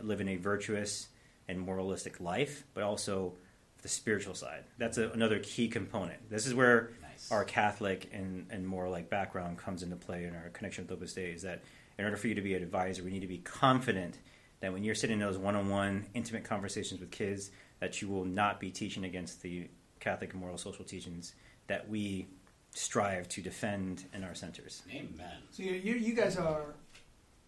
living 0.00 0.28
a 0.28 0.36
virtuous 0.36 1.08
and 1.48 1.60
moralistic 1.60 2.20
life, 2.20 2.64
but 2.74 2.82
also 2.82 3.34
the 3.82 3.88
spiritual 3.88 4.34
side. 4.34 4.64
That's 4.78 4.98
a, 4.98 5.10
another 5.10 5.40
key 5.40 5.68
component. 5.68 6.30
This 6.30 6.46
is 6.46 6.54
where 6.54 6.90
Nice. 7.02 7.30
our 7.30 7.44
Catholic 7.44 8.08
and, 8.12 8.46
and 8.50 8.66
more 8.66 8.88
like 8.88 9.10
background 9.10 9.58
comes 9.58 9.82
into 9.82 9.96
play 9.96 10.24
in 10.24 10.34
our 10.34 10.50
connection 10.50 10.84
with 10.84 10.92
Opus 10.92 11.14
Dei 11.14 11.32
is 11.32 11.42
that 11.42 11.62
in 11.98 12.04
order 12.04 12.16
for 12.16 12.28
you 12.28 12.34
to 12.36 12.40
be 12.40 12.54
an 12.54 12.62
advisor, 12.62 13.02
we 13.02 13.10
need 13.10 13.20
to 13.20 13.26
be 13.26 13.38
confident 13.38 14.18
that 14.60 14.72
when 14.72 14.84
you're 14.84 14.94
sitting 14.94 15.14
in 15.14 15.20
those 15.20 15.36
one-on-one 15.36 16.06
intimate 16.14 16.44
conversations 16.44 17.00
with 17.00 17.10
kids, 17.10 17.50
that 17.80 18.00
you 18.00 18.08
will 18.08 18.24
not 18.24 18.60
be 18.60 18.70
teaching 18.70 19.04
against 19.04 19.42
the 19.42 19.68
Catholic 20.02 20.34
moral 20.34 20.58
social 20.58 20.84
teachings 20.84 21.32
that 21.68 21.88
we 21.88 22.26
strive 22.74 23.28
to 23.28 23.40
defend 23.40 24.04
in 24.12 24.24
our 24.24 24.34
centers. 24.34 24.82
Amen. 24.90 25.38
So 25.52 25.62
you, 25.62 25.72
you, 25.72 25.94
you 25.94 26.14
guys 26.14 26.36
are, 26.36 26.74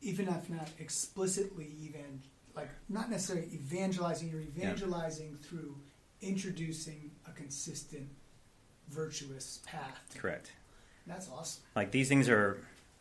even 0.00 0.28
if 0.28 0.48
not 0.48 0.68
explicitly 0.78 1.74
even 1.80 2.22
like 2.54 2.70
not 2.88 3.10
necessarily 3.10 3.48
evangelizing. 3.52 4.28
You're 4.30 4.42
evangelizing 4.42 5.36
through 5.42 5.74
introducing 6.22 7.10
a 7.26 7.32
consistent, 7.32 8.08
virtuous 8.88 9.60
path. 9.66 10.14
Correct. 10.16 10.52
That's 11.06 11.28
awesome. 11.28 11.62
Like 11.74 11.90
these 11.90 12.08
things 12.08 12.28
are 12.28 12.58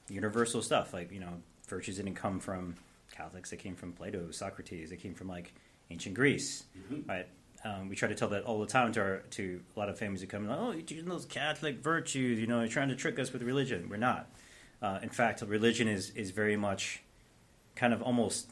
universal 0.10 0.64
stuff. 0.64 0.94
Like 0.94 1.12
you 1.12 1.20
know, 1.20 1.42
virtues 1.68 1.98
didn't 1.98 2.16
come 2.16 2.40
from 2.40 2.76
Catholics. 3.12 3.52
They 3.52 3.58
came 3.58 3.76
from 3.76 3.94
Plato, 3.94 4.32
Socrates. 4.32 4.90
They 4.90 4.98
came 4.98 5.14
from 5.14 5.28
like 5.28 5.54
ancient 5.92 6.16
Greece. 6.16 6.64
Mhm. 6.92 7.08
Right. 7.08 7.28
Um, 7.66 7.88
we 7.88 7.96
try 7.96 8.10
to 8.10 8.16
tell 8.16 8.30
that 8.30 8.44
all 8.44 8.60
the 8.60 8.68
time 8.68 8.92
to 8.94 9.02
our, 9.02 9.18
to 9.32 9.62
a 9.76 9.80
lot 9.80 9.88
of 9.88 9.98
families 9.98 10.22
who 10.22 10.28
come 10.28 10.48
like, 10.48 10.60
oh, 10.60 10.72
you're 10.72 10.82
teaching 10.82 11.06
those 11.06 11.26
Catholic 11.26 11.78
virtues. 11.82 12.40
You 12.40 12.48
know, 12.48 12.60
you're 12.60 12.68
trying 12.68 12.90
to 12.90 12.96
trick 12.96 13.18
us 13.20 13.32
with 13.32 13.42
religion. 13.42 13.88
We're 13.90 13.98
not. 13.98 14.30
Uh, 14.82 15.00
in 15.02 15.10
fact, 15.10 15.42
religion 15.42 15.88
is 15.88 16.10
is 16.12 16.32
very 16.32 16.58
much 16.58 17.02
kind 17.76 17.94
of 17.94 18.02
almost 18.02 18.50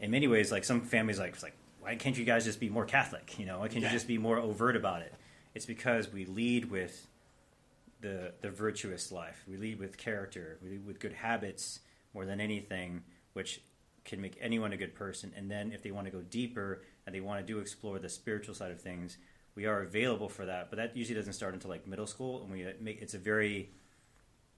in 0.00 0.10
many 0.10 0.28
ways 0.28 0.52
like 0.52 0.64
some 0.64 0.80
families 0.80 1.18
like 1.18 1.34
it's 1.34 1.42
like 1.42 1.54
why 1.86 1.94
can't 1.94 2.18
you 2.18 2.24
guys 2.24 2.44
just 2.44 2.58
be 2.58 2.68
more 2.68 2.84
Catholic? 2.84 3.38
You 3.38 3.46
know, 3.46 3.60
why 3.60 3.68
can't 3.68 3.84
you 3.84 3.90
just 3.90 4.08
be 4.08 4.18
more 4.18 4.38
overt 4.38 4.74
about 4.74 5.02
it? 5.02 5.14
It's 5.54 5.66
because 5.66 6.12
we 6.12 6.24
lead 6.24 6.70
with 6.70 7.06
the 8.00 8.32
the 8.40 8.50
virtuous 8.50 9.12
life. 9.12 9.44
We 9.48 9.56
lead 9.56 9.78
with 9.78 9.96
character. 9.96 10.58
We 10.62 10.70
lead 10.70 10.86
with 10.86 10.98
good 10.98 11.12
habits 11.12 11.80
more 12.12 12.26
than 12.26 12.40
anything, 12.40 13.04
which 13.34 13.60
can 14.04 14.20
make 14.20 14.36
anyone 14.40 14.72
a 14.72 14.76
good 14.76 14.94
person. 14.94 15.32
And 15.36 15.48
then 15.48 15.70
if 15.70 15.82
they 15.82 15.92
want 15.92 16.06
to 16.06 16.10
go 16.10 16.22
deeper 16.22 16.82
and 17.06 17.14
they 17.14 17.20
want 17.20 17.40
to 17.40 17.52
do 17.52 17.60
explore 17.60 17.98
the 17.98 18.08
spiritual 18.08 18.54
side 18.54 18.70
of 18.70 18.80
things, 18.80 19.16
we 19.54 19.64
are 19.64 19.82
available 19.82 20.28
for 20.28 20.44
that. 20.46 20.70
But 20.70 20.76
that 20.76 20.96
usually 20.96 21.16
doesn't 21.16 21.32
start 21.32 21.54
until 21.54 21.70
like 21.70 21.86
middle 21.86 22.06
school, 22.06 22.42
and 22.42 22.52
we 22.52 22.66
make 22.80 23.00
it's 23.00 23.14
a 23.14 23.18
very 23.18 23.70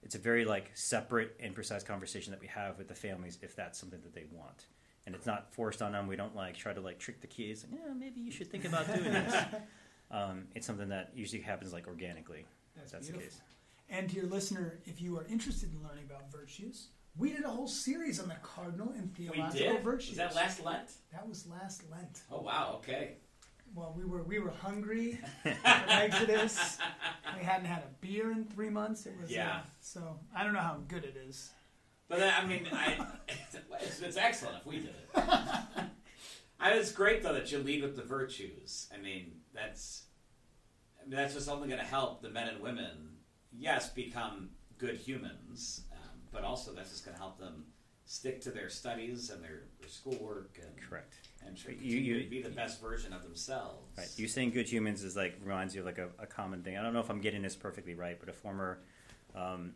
it's 0.02 0.14
a 0.14 0.18
very 0.18 0.44
like 0.44 0.70
separate 0.74 1.36
and 1.40 1.54
precise 1.54 1.82
conversation 1.82 2.30
that 2.32 2.40
we 2.40 2.46
have 2.48 2.78
with 2.78 2.88
the 2.88 2.94
families 2.94 3.38
if 3.42 3.54
that's 3.56 3.78
something 3.78 4.00
that 4.02 4.14
they 4.14 4.24
want. 4.32 4.66
And 5.06 5.14
it's 5.14 5.26
not 5.26 5.52
forced 5.54 5.80
on 5.80 5.92
them. 5.92 6.06
We 6.06 6.16
don't 6.16 6.36
like 6.36 6.56
try 6.56 6.72
to 6.72 6.80
like 6.80 6.98
trick 6.98 7.20
the 7.20 7.26
kids. 7.26 7.64
Like, 7.70 7.80
yeah, 7.80 7.94
maybe 7.94 8.20
you 8.20 8.30
should 8.30 8.50
think 8.50 8.64
about 8.64 8.86
doing 8.86 9.04
this. 9.12 9.34
um, 10.10 10.44
it's 10.54 10.66
something 10.66 10.88
that 10.90 11.12
usually 11.14 11.42
happens 11.42 11.72
like 11.72 11.86
organically. 11.86 12.44
That's, 12.76 12.92
That's 12.92 13.08
the 13.08 13.18
case. 13.18 13.40
And 13.90 14.08
to 14.10 14.16
your 14.16 14.26
listener, 14.26 14.80
if 14.84 15.00
you 15.00 15.16
are 15.18 15.24
interested 15.30 15.72
in 15.72 15.82
learning 15.82 16.04
about 16.04 16.30
virtues, 16.30 16.88
we 17.16 17.32
did 17.32 17.44
a 17.44 17.48
whole 17.48 17.68
series 17.68 18.20
on 18.20 18.28
the 18.28 18.36
cardinal 18.42 18.92
and 18.96 19.10
We 19.18 19.26
theological 19.26 19.74
did. 19.74 19.82
virtues. 19.84 20.10
Was 20.10 20.18
that 20.18 20.34
last 20.34 20.64
Lent? 20.64 20.90
That 21.12 21.28
was 21.28 21.46
last 21.48 21.82
Lent. 21.90 22.22
Oh 22.30 22.40
wow. 22.42 22.74
Okay. 22.78 23.16
Well, 23.74 23.92
we 23.96 24.04
were 24.04 24.22
we 24.22 24.38
were 24.38 24.50
hungry 24.50 25.18
Exodus. 25.64 26.78
We 27.38 27.44
hadn't 27.44 27.66
had 27.66 27.82
a 27.82 27.90
beer 28.00 28.32
in 28.32 28.44
three 28.44 28.70
months. 28.70 29.06
It 29.06 29.14
was 29.20 29.30
Yeah. 29.30 29.48
Uh, 29.56 29.60
so 29.80 30.20
I 30.34 30.44
don't 30.44 30.52
know 30.54 30.60
how 30.60 30.78
good 30.88 31.04
it 31.04 31.16
is. 31.28 31.50
But 32.08 32.22
I 32.22 32.46
mean, 32.46 32.66
I, 32.72 33.06
it's, 33.80 34.00
it's 34.00 34.16
excellent 34.16 34.56
if 34.60 34.66
we 34.66 34.76
did 34.78 34.94
it. 34.94 35.08
I, 36.60 36.70
it's 36.72 36.90
great 36.92 37.22
though 37.22 37.34
that 37.34 37.52
you 37.52 37.58
lead 37.58 37.82
with 37.82 37.96
the 37.96 38.02
virtues. 38.02 38.88
I 38.94 38.98
mean, 39.00 39.32
that's 39.54 40.04
I 41.00 41.06
mean, 41.08 41.16
that's 41.16 41.34
just 41.34 41.48
only 41.48 41.68
going 41.68 41.80
to 41.80 41.86
help 41.86 42.22
the 42.22 42.30
men 42.30 42.48
and 42.48 42.62
women, 42.62 43.18
yes, 43.52 43.90
become 43.90 44.50
good 44.78 44.96
humans, 44.96 45.82
um, 45.87 45.87
but 46.32 46.44
also 46.44 46.72
that's 46.72 46.90
just 46.90 47.04
going 47.04 47.14
to 47.14 47.20
help 47.20 47.38
them 47.38 47.64
stick 48.04 48.40
to 48.40 48.50
their 48.50 48.70
studies 48.70 49.30
and 49.30 49.42
their, 49.42 49.64
their 49.80 49.88
schoolwork 49.88 50.58
and 50.62 50.88
Correct. 50.88 51.14
and 51.46 51.56
try 51.56 51.74
You- 51.80 51.98
you- 51.98 52.22
to 52.24 52.30
be 52.30 52.40
the 52.42 52.48
best 52.50 52.80
version 52.80 53.12
of 53.12 53.22
themselves. 53.22 53.96
Right. 53.98 54.08
You 54.16 54.26
saying 54.28 54.50
good 54.52 54.66
humans 54.70 55.04
is 55.04 55.14
like 55.16 55.36
reminds 55.44 55.74
you 55.74 55.80
of 55.82 55.86
like 55.86 55.98
a, 55.98 56.08
a 56.18 56.26
common 56.26 56.62
thing. 56.62 56.76
I 56.78 56.82
don't 56.82 56.94
know 56.94 57.00
if 57.00 57.10
I'm 57.10 57.20
getting 57.20 57.42
this 57.42 57.54
perfectly 57.56 57.94
right, 57.94 58.18
but 58.18 58.28
a 58.28 58.32
former 58.32 58.78
um, 59.34 59.74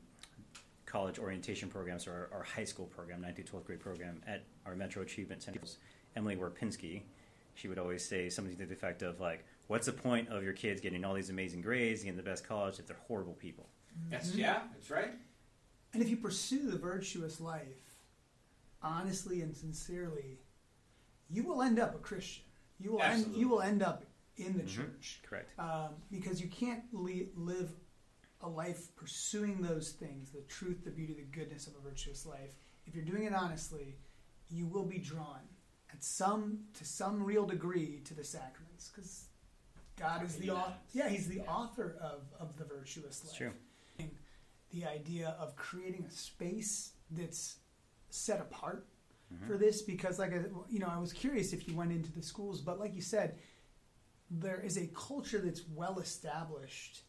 college 0.87 1.19
orientation 1.19 1.69
program, 1.69 1.99
so 1.99 2.11
our, 2.11 2.31
our 2.33 2.43
high 2.43 2.65
school 2.65 2.87
program, 2.87 3.21
9th 3.23 3.37
to 3.37 3.43
12th 3.43 3.65
grade 3.65 3.81
program 3.81 4.23
at 4.27 4.45
our 4.67 4.75
Metro 4.75 5.03
Achievement 5.03 5.43
Center, 5.43 5.61
Emily 6.17 6.37
Warpinski, 6.37 7.03
she 7.55 7.69
would 7.69 7.79
always 7.79 8.03
say 8.07 8.29
something 8.31 8.57
to 8.57 8.65
the 8.65 8.73
effect 8.73 9.03
of 9.03 9.21
like, 9.21 9.45
"What's 9.67 9.85
the 9.87 9.93
point 9.93 10.29
of 10.31 10.43
your 10.43 10.55
kids 10.55 10.81
getting 10.81 11.05
all 11.05 11.13
these 11.13 11.29
amazing 11.29 11.61
grades, 11.61 12.03
getting 12.03 12.17
the 12.17 12.23
best 12.23 12.47
college 12.49 12.79
if 12.79 12.87
they're 12.87 12.97
horrible 13.09 13.35
people?" 13.35 13.69
That's 14.11 14.35
yeah, 14.35 14.61
that's 14.73 14.91
right. 14.91 15.11
And 15.93 16.03
if 16.03 16.09
you 16.09 16.17
pursue 16.17 16.71
the 16.71 16.79
virtuous 16.79 17.41
life 17.41 17.99
honestly 18.83 19.43
and 19.43 19.55
sincerely, 19.57 20.39
you 21.31 21.45
will 21.45 21.63
end 21.63 21.79
up 21.79 21.95
a 21.95 21.99
Christian. 21.99 22.45
You 22.81 22.93
will 22.93 23.03
end, 23.03 23.35
you 23.37 23.49
will 23.49 23.61
end 23.63 23.83
up 23.83 24.05
in 24.37 24.57
the 24.57 24.63
Mhm. 24.65 24.69
church 24.69 25.21
Correct. 25.23 25.57
um, 25.59 25.95
because 26.11 26.41
you 26.41 26.49
can't 26.49 26.83
li- 26.93 27.31
live 27.37 27.71
a 28.41 28.49
life 28.49 28.95
pursuing 28.97 29.61
those 29.63 29.93
things 29.93 30.31
the 30.33 30.41
truth 30.43 30.83
the 30.83 30.91
beauty 30.91 31.13
the 31.15 31.23
goodness 31.23 31.67
of 31.69 31.77
a 31.77 31.79
virtuous 31.81 32.27
life 32.27 32.57
if 32.87 32.95
you're 32.95 33.05
doing 33.05 33.23
it 33.25 33.33
honestly 33.35 33.95
you 34.51 34.67
will 34.67 34.85
be 34.87 34.99
drawn 34.99 35.47
at 35.93 36.03
some 36.03 36.67
to 36.75 36.85
some 36.85 37.23
real 37.23 37.47
degree 37.47 38.01
to 38.01 38.15
the 38.15 38.25
sacraments 38.25 38.89
because 38.89 39.27
god 39.97 40.25
is 40.25 40.37
the 40.39 40.51
author 40.51 40.75
yeah 40.93 41.09
he's 41.09 41.29
the 41.29 41.37
Yeah. 41.37 41.43
author 41.55 41.93
of, 42.01 42.23
of 42.41 42.57
the 42.57 42.65
virtuous 42.65 43.23
life. 43.23 43.31
It's 43.33 43.41
life 43.41 43.53
true. 43.53 43.53
The 44.73 44.85
idea 44.87 45.37
of 45.39 45.55
creating 45.57 46.05
a 46.07 46.11
space 46.11 46.93
that's 47.11 47.57
set 48.11 48.41
apart 48.41 48.87
Mhm. 49.33 49.47
for 49.47 49.57
this 49.57 49.83
because 49.83 50.19
like 50.19 50.33
I, 50.35 50.43
you 50.69 50.79
know 50.79 50.89
i 50.89 50.99
was 50.99 51.13
curious 51.13 51.53
if 51.55 51.67
you 51.67 51.75
went 51.75 51.91
into 51.93 52.13
the 52.13 52.23
schools 52.23 52.61
but 52.61 52.79
like 52.79 52.95
you 52.95 53.01
said 53.01 53.39
there 54.31 54.61
is 54.61 54.77
a 54.77 54.87
culture 54.89 55.39
that's 55.39 55.63
well 55.69 55.99
established 56.01 57.03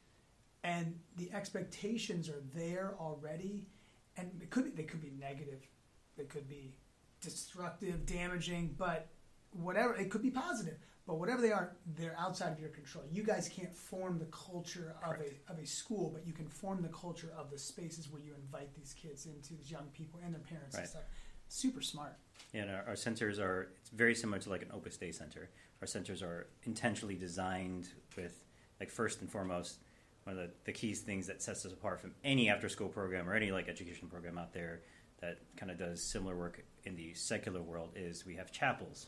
and 0.64 0.98
the 1.18 1.30
expectations 1.34 2.30
are 2.30 2.42
there 2.56 2.96
already 3.00 3.68
and 4.16 4.32
it 4.42 4.50
could 4.52 4.64
be, 4.66 4.70
they 4.72 4.84
could 4.84 5.02
be 5.02 5.12
negative 5.20 5.68
they 6.16 6.24
could 6.26 6.48
be 6.48 6.74
destructive 7.20 8.06
damaging 8.06 8.74
but 8.78 9.10
whatever 9.52 9.94
it 9.96 10.10
could 10.10 10.22
be 10.22 10.32
positive 10.32 10.78
but 11.06 11.20
whatever 11.20 11.42
they 11.42 11.52
are 11.52 11.76
they're 11.98 12.16
outside 12.20 12.52
of 12.52 12.60
your 12.60 12.70
control 12.70 13.04
you 13.12 13.24
guys 13.24 13.50
can't 13.50 13.74
form 13.74 14.18
the 14.20 14.26
culture 14.26 14.96
of 15.04 15.16
Correct. 15.18 15.34
a, 15.50 15.52
of 15.52 15.60
a 15.60 15.66
school 15.66 16.10
but 16.14 16.26
you 16.26 16.34
can 16.34 16.48
form 16.48 16.82
the 16.82 16.90
culture 16.90 17.32
of 17.38 17.50
the 17.52 17.58
spaces 17.58 18.10
where 18.10 18.22
you 18.22 18.34
invite 18.36 18.74
these 18.76 18.94
kids 18.94 19.26
into 19.26 19.54
these 19.56 19.70
young 19.72 19.88
people 19.94 20.20
and 20.24 20.34
their 20.34 20.42
parents 20.42 20.78
and 20.78 20.88
stuff 20.88 21.04
super 21.50 21.82
smart 21.82 22.16
Yeah, 22.54 22.64
and 22.64 22.72
our, 22.72 22.84
our 22.88 22.96
centers 22.96 23.38
are 23.40 23.70
it's 23.80 23.90
very 23.90 24.16
similar 24.16 24.40
to 24.40 24.50
like 24.50 24.62
an 24.64 24.70
Opus 24.74 24.98
Dei 24.98 25.12
center. 25.12 25.50
Our 25.82 25.88
centers 25.88 26.24
are 26.24 26.48
intentionally 26.64 27.16
designed 27.16 27.90
with 28.16 28.44
like 28.80 28.90
first 28.90 29.22
and 29.22 29.30
foremost 29.30 29.78
one 30.24 30.38
of 30.38 30.42
the, 30.42 30.50
the 30.66 30.72
key 30.72 30.94
things 30.94 31.28
that 31.28 31.42
sets 31.44 31.66
us 31.66 31.74
apart 31.74 32.00
from 32.00 32.12
any 32.24 32.50
after 32.50 32.70
school 32.70 32.88
program 32.88 33.30
or 33.30 33.36
any 33.36 33.52
like 33.52 33.68
education 33.70 34.08
program 34.08 34.38
out 34.38 34.54
there 34.54 34.82
that 35.22 35.40
kind 35.58 35.72
of 35.72 35.78
does 35.78 36.02
similar 36.02 36.36
work 36.36 36.64
in 36.86 36.96
the 36.96 37.14
secular 37.14 37.62
world 37.62 37.90
is 37.96 38.26
we 38.26 38.36
have 38.36 38.52
chapels 38.52 39.08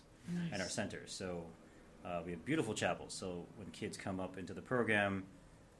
in 0.53 0.61
our 0.61 0.69
centers. 0.69 1.13
So 1.13 1.45
uh, 2.05 2.21
we 2.25 2.31
have 2.31 2.45
beautiful 2.45 2.73
chapels. 2.73 3.13
So 3.13 3.47
when 3.55 3.69
kids 3.71 3.97
come 3.97 4.19
up 4.19 4.37
into 4.37 4.53
the 4.53 4.61
program, 4.61 5.23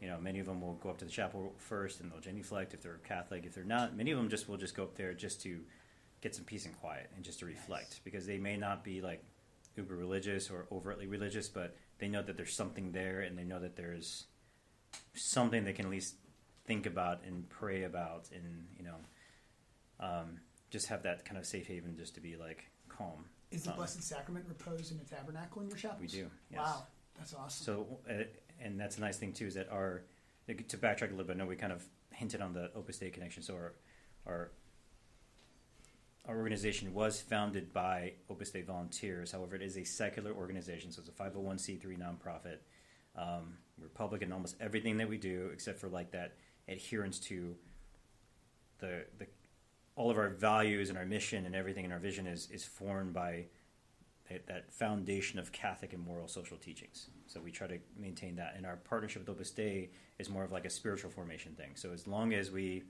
you 0.01 0.07
know, 0.07 0.19
many 0.19 0.39
of 0.39 0.45
them 0.45 0.61
will 0.61 0.73
go 0.75 0.89
up 0.89 0.97
to 0.99 1.05
the 1.05 1.11
chapel 1.11 1.53
first 1.57 1.99
and 1.99 2.11
they'll 2.11 2.19
genuflect 2.19 2.73
if 2.73 2.81
they're 2.81 2.99
Catholic. 3.03 3.45
If 3.45 3.53
they're 3.53 3.63
not, 3.63 3.95
many 3.95 4.11
of 4.11 4.17
them 4.17 4.29
just 4.29 4.49
will 4.49 4.57
just 4.57 4.75
go 4.75 4.83
up 4.83 4.95
there 4.95 5.13
just 5.13 5.41
to 5.41 5.59
get 6.21 6.35
some 6.35 6.45
peace 6.45 6.65
and 6.65 6.77
quiet 6.79 7.09
and 7.15 7.23
just 7.23 7.39
to 7.39 7.45
reflect 7.45 8.01
because 8.03 8.25
they 8.25 8.37
may 8.37 8.57
not 8.57 8.83
be 8.83 9.01
like 9.01 9.23
uber 9.77 9.95
religious 9.95 10.49
or 10.49 10.65
overtly 10.71 11.07
religious, 11.07 11.47
but 11.47 11.75
they 11.99 12.07
know 12.07 12.21
that 12.21 12.37
there's 12.37 12.55
something 12.55 12.91
there 12.91 13.21
and 13.21 13.37
they 13.37 13.43
know 13.43 13.59
that 13.59 13.75
there's 13.75 14.25
something 15.13 15.63
they 15.63 15.73
can 15.73 15.85
at 15.85 15.91
least 15.91 16.15
think 16.65 16.85
about 16.85 17.23
and 17.25 17.47
pray 17.49 17.83
about 17.83 18.29
and 18.33 18.65
you 18.75 18.83
know 18.83 18.95
um, 19.99 20.39
just 20.71 20.87
have 20.87 21.03
that 21.03 21.23
kind 21.25 21.37
of 21.37 21.45
safe 21.45 21.67
haven 21.67 21.95
just 21.95 22.15
to 22.15 22.21
be 22.21 22.35
like 22.35 22.65
calm. 22.89 23.25
Is 23.51 23.63
the 23.63 23.71
Um, 23.71 23.77
Blessed 23.77 24.03
Sacrament 24.03 24.45
reposed 24.47 24.91
in 24.91 24.99
a 24.99 25.03
tabernacle 25.03 25.61
in 25.61 25.69
your 25.69 25.77
chapels? 25.77 26.01
We 26.01 26.07
do. 26.07 26.29
Yes. 26.49 26.59
Wow, 26.59 26.87
that's 27.17 27.33
awesome. 27.33 27.65
So, 27.65 27.99
uh, 28.09 28.23
and 28.59 28.79
that's 28.79 28.97
a 28.97 29.01
nice 29.01 29.17
thing 29.17 29.33
too 29.33 29.45
is 29.47 29.53
that 29.53 29.69
our 29.69 30.03
to 30.47 30.77
backtrack 30.77 31.09
a 31.09 31.11
little 31.11 31.25
bit. 31.25 31.35
I 31.35 31.39
know 31.39 31.45
we 31.45 31.55
kind 31.55 31.73
of 31.73 31.83
hinted 32.11 32.41
on 32.41 32.53
the 32.53 32.71
Opus 32.75 32.97
Dei 32.99 33.09
connection. 33.09 33.43
So 33.43 33.55
our 33.55 33.73
our 34.25 34.51
our 36.27 36.37
organization 36.37 36.93
was 36.93 37.21
founded 37.21 37.71
by 37.71 38.13
Opus 38.29 38.49
Dei 38.51 38.61
volunteers. 38.63 39.31
However, 39.31 39.55
it 39.55 39.61
is 39.61 39.77
a 39.77 39.83
secular 39.83 40.33
organization, 40.33 40.91
so 40.91 41.01
it's 41.01 41.09
a 41.09 41.11
501c3 41.11 41.97
nonprofit. 41.99 42.57
Um, 43.15 43.57
we're 43.79 43.89
public 43.89 44.21
in 44.23 44.31
almost 44.31 44.55
everything 44.59 44.97
that 44.97 45.07
we 45.07 45.17
do, 45.17 45.49
except 45.53 45.79
for 45.79 45.87
like 45.87 46.11
that 46.11 46.35
adherence 46.67 47.19
to 47.19 47.55
the 48.79 49.05
the 49.17 49.27
all 49.95 50.11
of 50.11 50.17
our 50.17 50.29
values 50.29 50.89
and 50.89 50.97
our 50.97 51.05
mission 51.05 51.45
and 51.45 51.55
everything 51.55 51.85
and 51.85 51.93
our 51.93 51.99
vision 51.99 52.27
is 52.27 52.49
is 52.51 52.63
formed 52.63 53.13
by 53.13 53.45
that, 54.29 54.47
that 54.47 54.73
foundation 54.73 55.39
of 55.39 55.51
Catholic 55.51 55.93
and 55.93 56.03
moral 56.03 56.27
social 56.27 56.57
teachings. 56.57 57.07
So 57.27 57.39
we 57.39 57.51
try 57.51 57.67
to 57.67 57.77
maintain 57.97 58.37
that. 58.37 58.55
And 58.57 58.65
our 58.65 58.75
partnership 58.77 59.21
with 59.21 59.29
Opus 59.29 59.51
Dei 59.51 59.89
is 60.17 60.29
more 60.29 60.43
of 60.43 60.51
like 60.51 60.65
a 60.65 60.69
spiritual 60.69 61.11
formation 61.11 61.53
thing. 61.53 61.71
So 61.75 61.91
as 61.93 62.07
long 62.07 62.33
as 62.33 62.49
we, 62.49 62.83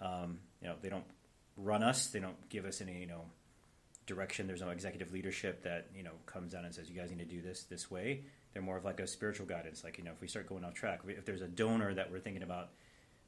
um, 0.00 0.38
you 0.62 0.68
know, 0.68 0.74
they 0.80 0.88
don't 0.88 1.04
run 1.56 1.82
us, 1.82 2.06
they 2.06 2.20
don't 2.20 2.48
give 2.48 2.64
us 2.64 2.80
any, 2.80 2.98
you 2.98 3.06
know, 3.06 3.22
direction. 4.06 4.46
There's 4.46 4.62
no 4.62 4.70
executive 4.70 5.12
leadership 5.12 5.62
that 5.64 5.88
you 5.94 6.02
know 6.02 6.12
comes 6.24 6.52
down 6.52 6.64
and 6.64 6.74
says 6.74 6.88
you 6.88 6.96
guys 6.96 7.10
need 7.10 7.18
to 7.18 7.24
do 7.24 7.42
this 7.42 7.64
this 7.64 7.90
way. 7.90 8.22
They're 8.52 8.62
more 8.62 8.76
of 8.76 8.84
like 8.84 9.00
a 9.00 9.06
spiritual 9.06 9.46
guidance. 9.46 9.84
Like 9.84 9.98
you 9.98 10.04
know, 10.04 10.12
if 10.12 10.20
we 10.20 10.28
start 10.28 10.48
going 10.48 10.64
off 10.64 10.74
track, 10.74 11.00
if 11.06 11.24
there's 11.24 11.42
a 11.42 11.48
donor 11.48 11.92
that 11.94 12.10
we're 12.10 12.20
thinking 12.20 12.42
about 12.42 12.70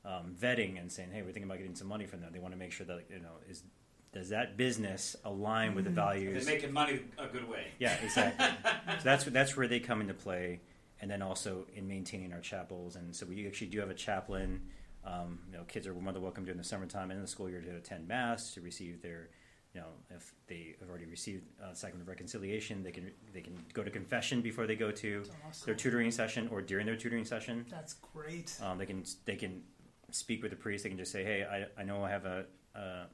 um, 0.04 0.34
vetting 0.40 0.80
and 0.80 0.90
saying, 0.90 1.10
hey, 1.12 1.20
we're 1.22 1.26
thinking 1.32 1.44
about 1.44 1.58
getting 1.58 1.74
some 1.74 1.88
money 1.88 2.06
from 2.06 2.20
them, 2.20 2.30
they 2.32 2.38
want 2.38 2.54
to 2.54 2.58
make 2.58 2.72
sure 2.72 2.86
that 2.86 3.04
you 3.10 3.18
know 3.20 3.32
is 3.48 3.62
does 4.10 4.30
that 4.30 4.56
business 4.56 5.16
align 5.24 5.74
with 5.74 5.84
the 5.84 5.90
Mhm. 5.90 5.94
values? 5.94 6.46
They're 6.46 6.54
making 6.54 6.72
money 6.72 7.00
a 7.18 7.26
good 7.28 7.46
way. 7.48 7.68
Yeah, 7.78 7.94
exactly. 8.02 8.46
so 8.98 9.04
that's 9.04 9.24
that's 9.24 9.56
where 9.56 9.68
they 9.68 9.80
come 9.80 10.00
into 10.00 10.14
play, 10.14 10.60
and 11.00 11.10
then 11.10 11.20
also 11.20 11.66
in 11.74 11.86
maintaining 11.86 12.32
our 12.32 12.40
chapels. 12.40 12.96
And 12.96 13.14
so 13.14 13.26
we 13.26 13.46
actually 13.46 13.66
do 13.68 13.80
have 13.80 13.90
a 13.90 13.94
chaplain. 13.94 14.62
Um, 15.04 15.40
you 15.50 15.56
know, 15.58 15.64
kids 15.64 15.86
are 15.86 15.94
more 15.94 16.12
than 16.12 16.22
welcome 16.22 16.44
during 16.44 16.58
the 16.58 16.64
summertime 16.64 17.10
and 17.10 17.18
in 17.18 17.20
the 17.22 17.28
school 17.28 17.48
year 17.50 17.60
to 17.60 17.76
attend 17.76 18.08
mass 18.08 18.52
to 18.54 18.60
receive 18.60 19.00
their, 19.00 19.28
you 19.74 19.80
know, 19.80 19.86
if 20.10 20.34
they 20.48 20.74
have 20.80 20.88
already 20.88 21.06
received 21.06 21.44
uh, 21.62 21.72
sacrament 21.72 22.02
of 22.02 22.08
reconciliation, 22.08 22.82
they 22.82 22.90
can 22.90 23.10
they 23.32 23.40
can 23.42 23.58
go 23.74 23.82
to 23.84 23.90
confession 23.90 24.40
before 24.40 24.66
they 24.66 24.74
go 24.76 24.90
to 24.90 25.22
awesome. 25.46 25.66
their 25.66 25.74
tutoring 25.74 26.10
session 26.10 26.48
or 26.48 26.62
during 26.62 26.86
their 26.86 26.96
tutoring 26.96 27.24
session. 27.26 27.66
That's 27.70 27.94
great. 27.94 28.58
Um, 28.62 28.78
they 28.78 28.86
can 28.86 29.04
they 29.26 29.36
can 29.36 29.62
speak 30.10 30.42
with 30.42 30.50
the 30.50 30.56
priest. 30.56 30.84
They 30.84 30.90
can 30.90 30.98
just 30.98 31.12
say, 31.12 31.24
"Hey, 31.24 31.44
I, 31.44 31.80
I 31.80 31.84
know 31.84 32.04
I 32.04 32.10
have 32.10 32.24
a, 32.24 32.44
a 32.74 33.06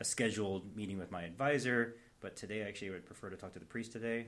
a 0.00 0.04
scheduled 0.04 0.76
meeting 0.76 0.98
with 0.98 1.10
my 1.10 1.22
advisor, 1.22 1.96
but 2.20 2.36
today 2.36 2.64
I 2.64 2.68
actually 2.68 2.90
would 2.90 3.06
prefer 3.06 3.30
to 3.30 3.36
talk 3.36 3.52
to 3.54 3.58
the 3.58 3.64
priest 3.64 3.92
today." 3.92 4.26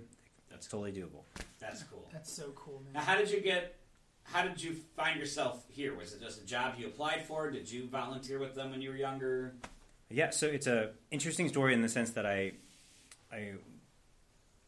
That's 0.50 0.66
totally 0.68 0.92
doable. 0.92 1.24
That's 1.58 1.82
cool. 1.84 2.08
That's 2.12 2.32
so 2.32 2.52
cool, 2.54 2.80
man. 2.84 2.92
Now, 2.94 3.00
how 3.00 3.16
did 3.16 3.30
you 3.30 3.40
get? 3.40 3.76
How 4.22 4.42
did 4.46 4.62
you 4.62 4.76
find 4.96 5.18
yourself 5.18 5.64
here? 5.68 5.94
Was 5.94 6.14
it 6.14 6.22
just 6.22 6.42
a 6.42 6.46
job 6.46 6.74
you 6.78 6.86
applied 6.86 7.26
for? 7.26 7.50
Did 7.50 7.70
you 7.70 7.86
volunteer 7.88 8.38
with 8.38 8.54
them 8.54 8.70
when 8.70 8.80
you 8.80 8.90
were 8.90 8.96
younger? 8.96 9.54
Yeah, 10.10 10.30
so 10.30 10.46
it's 10.46 10.66
a 10.66 10.92
interesting 11.10 11.48
story 11.48 11.74
in 11.74 11.82
the 11.82 11.88
sense 11.88 12.10
that 12.12 12.24
I, 12.24 12.52
I, 13.32 13.52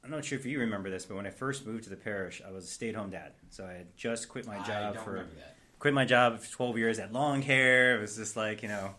I'm 0.05 0.11
not 0.11 0.25
sure 0.25 0.39
if 0.39 0.45
you 0.45 0.59
remember 0.61 0.91
this, 0.91 1.07
but 1.07 1.17
when 1.17 1.27
I 1.27 1.31
first 1.31 1.67
moved 1.67 1.85
to 1.85 1.91
the 1.91 1.97
parish, 1.97 2.43
I 2.47 2.51
was 2.51 2.65
a 2.65 2.69
stay-at-home 2.69 3.11
dad. 3.11 3.33
So 3.51 3.65
I 3.65 3.73
had 3.73 3.97
just 3.97 4.29
quit 4.29 4.47
my 4.47 4.59
I 4.59 4.67
job 4.67 4.95
don't 4.95 5.05
for 5.05 5.11
remember 5.13 5.35
that. 5.37 5.56
Quit 5.79 5.95
my 5.95 6.05
job 6.05 6.41
for 6.41 6.51
12 6.51 6.79
years. 6.79 6.99
at 6.99 7.13
long 7.13 7.43
hair. 7.43 7.97
It 7.97 8.01
was 8.01 8.17
just 8.17 8.37
like 8.37 8.63
you 8.63 8.69
know, 8.69 8.95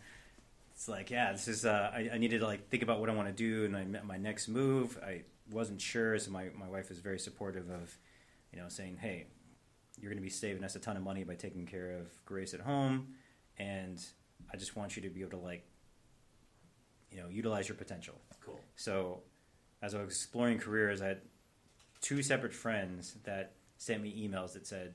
it's 0.73 0.87
like 0.87 1.09
yeah, 1.09 1.31
this 1.31 1.47
is. 1.47 1.65
Uh, 1.65 1.91
I, 1.93 2.09
I 2.13 2.17
needed 2.17 2.39
to 2.39 2.45
like 2.45 2.69
think 2.69 2.83
about 2.83 2.99
what 2.99 3.09
I 3.09 3.13
want 3.13 3.27
to 3.27 3.33
do, 3.33 3.65
and 3.65 3.75
I 3.75 3.83
met 3.85 4.05
my 4.05 4.17
next 4.17 4.47
move. 4.47 4.97
I 5.03 5.23
wasn't 5.51 5.81
sure, 5.81 6.17
so 6.19 6.31
my 6.31 6.49
my 6.57 6.67
wife 6.67 6.89
was 6.89 6.99
very 6.99 7.19
supportive 7.19 7.69
of, 7.69 7.97
you 8.51 8.59
know, 8.59 8.69
saying, 8.69 8.97
hey, 8.97 9.27
you're 9.99 10.11
going 10.11 10.21
to 10.21 10.23
be 10.23 10.29
saving 10.29 10.63
us 10.63 10.75
a 10.75 10.79
ton 10.79 10.97
of 10.97 11.03
money 11.03 11.23
by 11.23 11.35
taking 11.35 11.65
care 11.65 11.91
of 11.97 12.07
Grace 12.25 12.53
at 12.53 12.59
home, 12.59 13.15
and 13.57 14.03
I 14.53 14.57
just 14.57 14.75
want 14.75 14.95
you 14.95 15.01
to 15.03 15.09
be 15.09 15.21
able 15.21 15.31
to 15.31 15.37
like, 15.37 15.65
you 17.11 17.21
know, 17.21 17.29
utilize 17.29 17.67
your 17.67 17.77
potential. 17.77 18.15
Cool. 18.45 18.59
So, 18.75 19.21
as 19.81 19.95
I 19.95 20.03
was 20.03 20.09
exploring 20.09 20.59
careers, 20.59 21.01
I 21.01 21.07
had 21.07 21.21
two 22.01 22.21
separate 22.21 22.53
friends 22.53 23.15
that 23.23 23.53
sent 23.77 24.01
me 24.01 24.27
emails 24.27 24.53
that 24.53 24.67
said, 24.67 24.93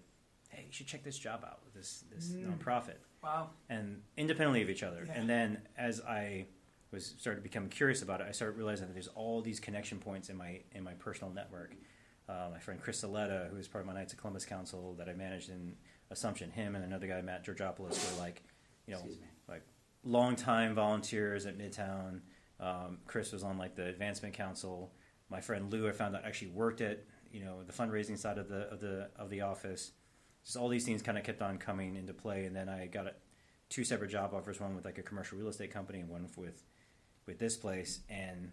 "Hey, 0.52 0.64
you 0.66 0.72
should 0.72 0.86
check 0.86 1.02
this 1.02 1.18
job 1.18 1.44
out 1.44 1.64
with 1.64 1.74
this 1.74 2.02
this 2.10 2.28
Mm. 2.32 2.58
nonprofit," 2.58 2.96
Wow. 3.22 3.50
and 3.68 4.02
independently 4.16 4.62
of 4.62 4.70
each 4.70 4.82
other. 4.82 5.04
Yeah. 5.06 5.12
And 5.14 5.28
then 5.28 5.66
as 5.76 6.00
I 6.00 6.46
was 6.90 7.06
started 7.18 7.40
to 7.40 7.42
become 7.42 7.68
curious 7.68 8.02
about 8.02 8.20
it, 8.20 8.26
I 8.28 8.32
started 8.32 8.56
realizing 8.56 8.86
that 8.88 8.92
there's 8.92 9.08
all 9.08 9.40
these 9.40 9.60
connection 9.60 9.98
points 9.98 10.28
in 10.28 10.36
my 10.36 10.62
in 10.72 10.84
my 10.84 10.94
personal 10.94 11.32
network. 11.32 11.74
Uh, 12.28 12.48
my 12.52 12.58
friend 12.60 12.80
Chris 12.80 13.02
Saletta, 13.02 13.50
who 13.50 13.56
is 13.56 13.66
part 13.66 13.82
of 13.82 13.86
my 13.88 13.94
Knights 13.94 14.12
of 14.12 14.18
Columbus 14.18 14.44
Council 14.46 14.94
that 14.94 15.08
I 15.08 15.12
managed 15.14 15.48
in 15.50 15.76
Assumption, 16.10 16.50
him 16.50 16.74
and 16.76 16.84
another 16.84 17.06
guy, 17.06 17.20
Matt 17.22 17.42
Georgopoulos, 17.44 18.12
were 18.12 18.18
like, 18.18 18.42
you 18.86 18.92
know, 18.92 18.98
Excuse 18.98 19.18
me. 19.18 19.26
longtime 20.04 20.74
volunteers 20.74 21.46
at 21.46 21.56
Midtown. 21.56 22.20
Um, 22.60 22.98
Chris 23.06 23.32
was 23.32 23.42
on 23.42 23.56
like 23.58 23.74
the 23.76 23.86
advancement 23.86 24.34
council. 24.34 24.92
My 25.28 25.40
friend 25.40 25.70
Lou, 25.72 25.88
I 25.88 25.92
found 25.92 26.14
out 26.16 26.24
actually 26.24 26.48
worked 26.50 26.80
at 26.80 27.04
you 27.32 27.44
know 27.44 27.62
the 27.62 27.72
fundraising 27.72 28.18
side 28.18 28.36
of 28.38 28.48
the 28.48 28.68
of 28.70 28.80
the 28.80 29.10
of 29.16 29.30
the 29.30 29.40
office. 29.40 29.92
Just 30.44 30.56
all 30.56 30.68
these 30.68 30.84
things 30.84 31.02
kind 31.02 31.16
of 31.18 31.24
kept 31.24 31.40
on 31.42 31.58
coming 31.58 31.96
into 31.96 32.12
play, 32.12 32.44
and 32.44 32.54
then 32.56 32.68
I 32.68 32.86
got 32.86 33.06
a, 33.06 33.14
two 33.68 33.84
separate 33.84 34.10
job 34.10 34.32
offers: 34.34 34.60
one 34.60 34.74
with 34.74 34.84
like 34.84 34.98
a 34.98 35.02
commercial 35.02 35.38
real 35.38 35.48
estate 35.48 35.72
company, 35.72 36.00
and 36.00 36.08
one 36.08 36.26
with 36.36 36.62
with 37.26 37.38
this 37.38 37.56
place. 37.56 38.00
And 38.08 38.50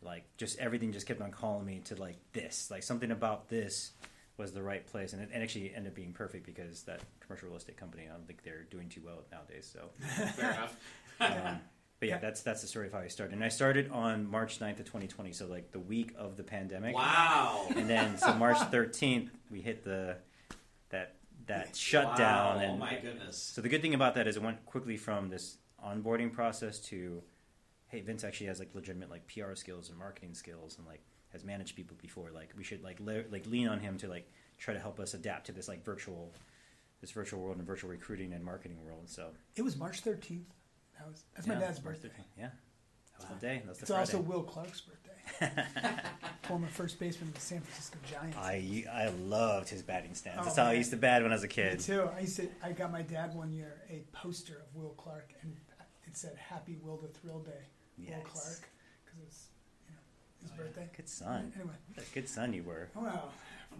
like 0.00 0.24
just 0.36 0.58
everything 0.58 0.92
just 0.92 1.06
kept 1.06 1.20
on 1.20 1.30
calling 1.32 1.66
me 1.66 1.80
to 1.86 1.96
like 1.96 2.16
this, 2.32 2.70
like 2.70 2.82
something 2.82 3.10
about 3.10 3.48
this 3.48 3.92
was 4.36 4.52
the 4.52 4.62
right 4.62 4.86
place, 4.86 5.12
and 5.12 5.20
it 5.22 5.30
and 5.32 5.42
actually 5.42 5.74
ended 5.74 5.90
up 5.90 5.96
being 5.96 6.12
perfect 6.12 6.46
because 6.46 6.84
that 6.84 7.00
commercial 7.18 7.48
real 7.48 7.56
estate 7.56 7.76
company, 7.76 8.04
I 8.08 8.12
don't 8.12 8.26
think 8.26 8.44
they're 8.44 8.62
doing 8.70 8.88
too 8.88 9.02
well 9.04 9.24
nowadays. 9.32 9.68
So. 9.72 9.90
Fair 10.34 10.52
enough. 10.52 10.76
Um, 11.20 11.58
but 11.98 12.08
yeah, 12.08 12.14
Yeah. 12.14 12.18
that's 12.20 12.42
that's 12.42 12.60
the 12.60 12.68
story 12.68 12.86
of 12.86 12.92
how 12.92 13.00
I 13.00 13.08
started. 13.08 13.34
And 13.34 13.42
I 13.42 13.48
started 13.48 13.90
on 13.90 14.24
March 14.30 14.60
9th 14.60 14.78
of 14.78 14.84
2020, 14.84 15.32
so 15.32 15.48
like 15.48 15.72
the 15.72 15.80
week 15.80 16.14
of 16.16 16.36
the 16.36 16.44
pandemic. 16.44 16.94
Wow. 16.94 17.66
And 17.74 17.90
then 17.90 18.16
so 18.16 18.32
March 18.34 18.58
13th, 18.58 19.30
we 19.50 19.60
hit 19.60 19.82
the 19.82 20.16
that 21.48 21.66
that 21.66 21.76
shutdown. 21.76 22.56
Wow. 22.56 22.62
And 22.62 22.72
oh 22.72 22.76
my 22.76 22.94
goodness. 23.00 23.36
so 23.36 23.60
the 23.60 23.68
good 23.68 23.82
thing 23.82 23.94
about 23.94 24.14
that 24.14 24.26
is 24.26 24.36
it 24.36 24.42
went 24.42 24.64
quickly 24.66 24.96
from 24.96 25.28
this 25.28 25.58
onboarding 25.84 26.32
process 26.32 26.78
to, 26.80 27.22
hey, 27.88 28.00
Vince 28.00 28.24
actually 28.24 28.46
has 28.46 28.58
like 28.58 28.70
legitimate 28.74 29.10
like 29.10 29.26
PR 29.26 29.54
skills 29.54 29.88
and 29.90 29.98
marketing 29.98 30.34
skills 30.34 30.76
and 30.78 30.86
like 30.86 31.02
has 31.32 31.44
managed 31.44 31.76
people 31.76 31.96
before. 32.00 32.30
Like 32.30 32.52
we 32.56 32.64
should 32.64 32.82
like 32.82 33.00
le- 33.00 33.24
like 33.30 33.46
lean 33.46 33.68
on 33.68 33.80
him 33.80 33.96
to 33.98 34.08
like 34.08 34.30
try 34.58 34.74
to 34.74 34.80
help 34.80 34.98
us 35.00 35.14
adapt 35.14 35.46
to 35.46 35.52
this 35.52 35.68
like 35.68 35.84
virtual 35.84 36.32
this 37.00 37.10
virtual 37.12 37.40
world 37.40 37.58
and 37.58 37.66
virtual 37.66 37.90
recruiting 37.90 38.32
and 38.32 38.44
marketing 38.44 38.78
world. 38.84 39.02
So 39.08 39.28
It 39.56 39.62
was 39.62 39.76
March 39.76 40.02
13th. 40.02 40.42
That 40.98 41.06
was 41.08 41.24
that's 41.34 41.46
my 41.46 41.54
dad's 41.54 41.82
March 41.84 42.00
birthday. 42.02 42.08
13th. 42.08 42.24
Yeah, 42.38 42.48
that 43.20 43.30
was 43.30 43.40
the 43.40 43.46
day. 43.46 43.58
That 43.64 43.68
was 43.68 43.78
the 43.78 43.82
It's 43.82 43.90
Friday. 43.90 44.00
also 44.00 44.20
Will 44.20 44.42
Clark's 44.42 44.80
birthday. 44.80 45.12
Former 46.42 46.66
first 46.68 46.98
baseman 46.98 47.28
of 47.28 47.34
the 47.34 47.40
San 47.40 47.60
Francisco 47.60 47.98
Giants. 48.10 48.36
I 48.38 48.84
I 48.90 49.08
loved 49.26 49.68
his 49.68 49.82
batting 49.82 50.14
stance. 50.14 50.38
Oh, 50.40 50.44
That's 50.44 50.56
how 50.56 50.64
I 50.66 50.72
used 50.74 50.90
to 50.90 50.96
bat 50.96 51.22
when 51.22 51.30
I 51.30 51.34
was 51.34 51.44
a 51.44 51.46
Me 51.46 51.52
kid. 51.52 51.80
too. 51.80 52.08
I 52.16 52.20
used 52.20 52.36
to. 52.36 52.48
I 52.62 52.72
got 52.72 52.90
my 52.90 53.02
dad 53.02 53.34
one 53.34 53.52
year 53.52 53.82
a 53.90 54.02
poster 54.12 54.54
of 54.66 54.74
Will 54.74 54.90
Clark, 54.96 55.32
and 55.42 55.54
it 56.06 56.16
said 56.16 56.36
"Happy 56.36 56.78
Will 56.82 56.96
the 56.96 57.08
Thrill 57.08 57.40
Day." 57.40 57.66
Will 57.98 58.06
Clark, 58.22 58.68
because 59.04 59.18
it 59.20 59.24
was, 59.26 59.46
you 59.86 59.92
know, 59.92 60.00
his 60.42 60.50
Oh, 60.50 60.54
yeah. 60.56 60.62
birthday. 60.64 60.88
Good 60.96 61.08
son. 61.08 61.52
Anyway, 61.56 61.74
What 61.94 62.06
a 62.06 62.14
good 62.14 62.28
son 62.28 62.52
you 62.52 62.62
were. 62.62 62.88
well, 62.94 63.32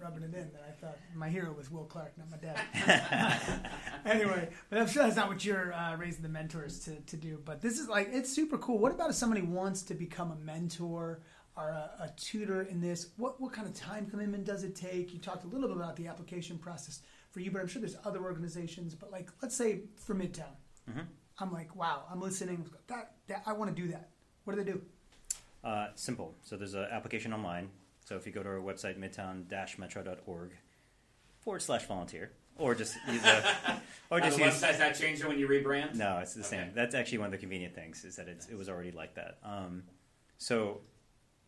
rubbing 0.02 0.24
it 0.24 0.34
in 0.34 0.50
that 0.52 0.64
I 0.68 0.72
thought 0.72 0.98
my 1.14 1.28
hero 1.28 1.52
was 1.52 1.70
Will 1.70 1.84
Clark, 1.84 2.12
not 2.18 2.28
my 2.30 2.36
dad. 2.36 2.60
anyway, 4.04 4.48
but 4.68 4.80
I'm 4.80 4.86
sure 4.88 5.04
that's 5.04 5.16
not 5.16 5.28
what 5.28 5.44
you're 5.44 5.72
uh, 5.72 5.96
raising 5.96 6.22
the 6.22 6.28
mentors 6.28 6.80
to, 6.80 6.96
to 7.00 7.16
do. 7.16 7.40
But 7.44 7.62
this 7.62 7.78
is 7.78 7.88
like 7.88 8.08
it's 8.12 8.30
super 8.30 8.58
cool. 8.58 8.78
What 8.78 8.92
about 8.92 9.08
if 9.10 9.16
somebody 9.16 9.42
wants 9.42 9.82
to 9.84 9.94
become 9.94 10.30
a 10.32 10.36
mentor 10.44 11.20
or 11.58 11.70
a, 11.70 11.90
a 12.04 12.10
tutor 12.16 12.62
in 12.62 12.80
this? 12.80 13.08
What 13.16 13.40
what 13.40 13.52
kind 13.52 13.66
of 13.66 13.74
time 13.74 14.06
commitment 14.06 14.44
does 14.44 14.62
it 14.64 14.74
take? 14.76 15.12
You 15.12 15.18
talked 15.18 15.44
a 15.44 15.48
little 15.48 15.68
bit 15.68 15.76
about 15.76 15.96
the 15.96 16.06
application 16.06 16.56
process 16.58 17.00
for 17.32 17.40
you, 17.40 17.50
but 17.50 17.60
I'm 17.60 17.66
sure 17.68 17.80
there's 17.80 17.96
other 18.04 18.22
organizations. 18.22 18.94
But 18.94 19.10
like, 19.10 19.28
let's 19.42 19.56
say 19.56 19.80
for 19.96 20.14
Midtown, 20.14 20.54
Mhm. 20.90 21.04
I'm 21.40 21.52
like, 21.52 21.74
wow, 21.76 22.04
I'm 22.10 22.20
listening. 22.20 22.64
That, 22.86 23.12
that 23.26 23.42
I 23.46 23.52
want 23.52 23.74
to 23.74 23.82
do 23.82 23.88
that. 23.92 24.10
What 24.44 24.56
do 24.56 24.62
they 24.64 24.72
do? 24.72 24.80
Uh, 25.62 25.88
simple. 25.96 26.34
So 26.42 26.56
there's 26.56 26.74
an 26.74 26.86
application 26.90 27.32
online. 27.34 27.70
So 28.04 28.16
if 28.16 28.24
you 28.24 28.32
go 28.32 28.42
to 28.42 28.48
our 28.48 28.56
website, 28.60 28.98
midtown-metro.org 28.98 30.52
forward 31.40 31.60
slash 31.62 31.84
volunteer, 31.86 32.30
or 32.56 32.74
just 32.74 32.96
use 33.12 33.20
the, 33.22 33.44
or 34.10 34.18
Are 34.18 34.20
just 34.20 34.38
the 34.38 34.44
use. 34.44 34.54
website's 34.62 34.78
not 34.78 34.94
changing 34.94 35.28
when 35.28 35.38
you 35.38 35.46
rebrand? 35.46 35.94
No, 35.94 36.18
it's 36.18 36.32
the 36.34 36.40
Okay. 36.40 36.48
same. 36.48 36.70
That's 36.74 36.94
actually 36.94 37.18
one 37.18 37.26
of 37.26 37.32
the 37.32 37.38
convenient 37.38 37.74
things 37.74 38.04
is 38.04 38.16
that 38.16 38.26
it's, 38.28 38.46
it 38.48 38.56
was 38.56 38.68
already 38.68 38.90
like 38.92 39.14
that. 39.16 39.38
Um, 39.44 39.82
so 40.38 40.80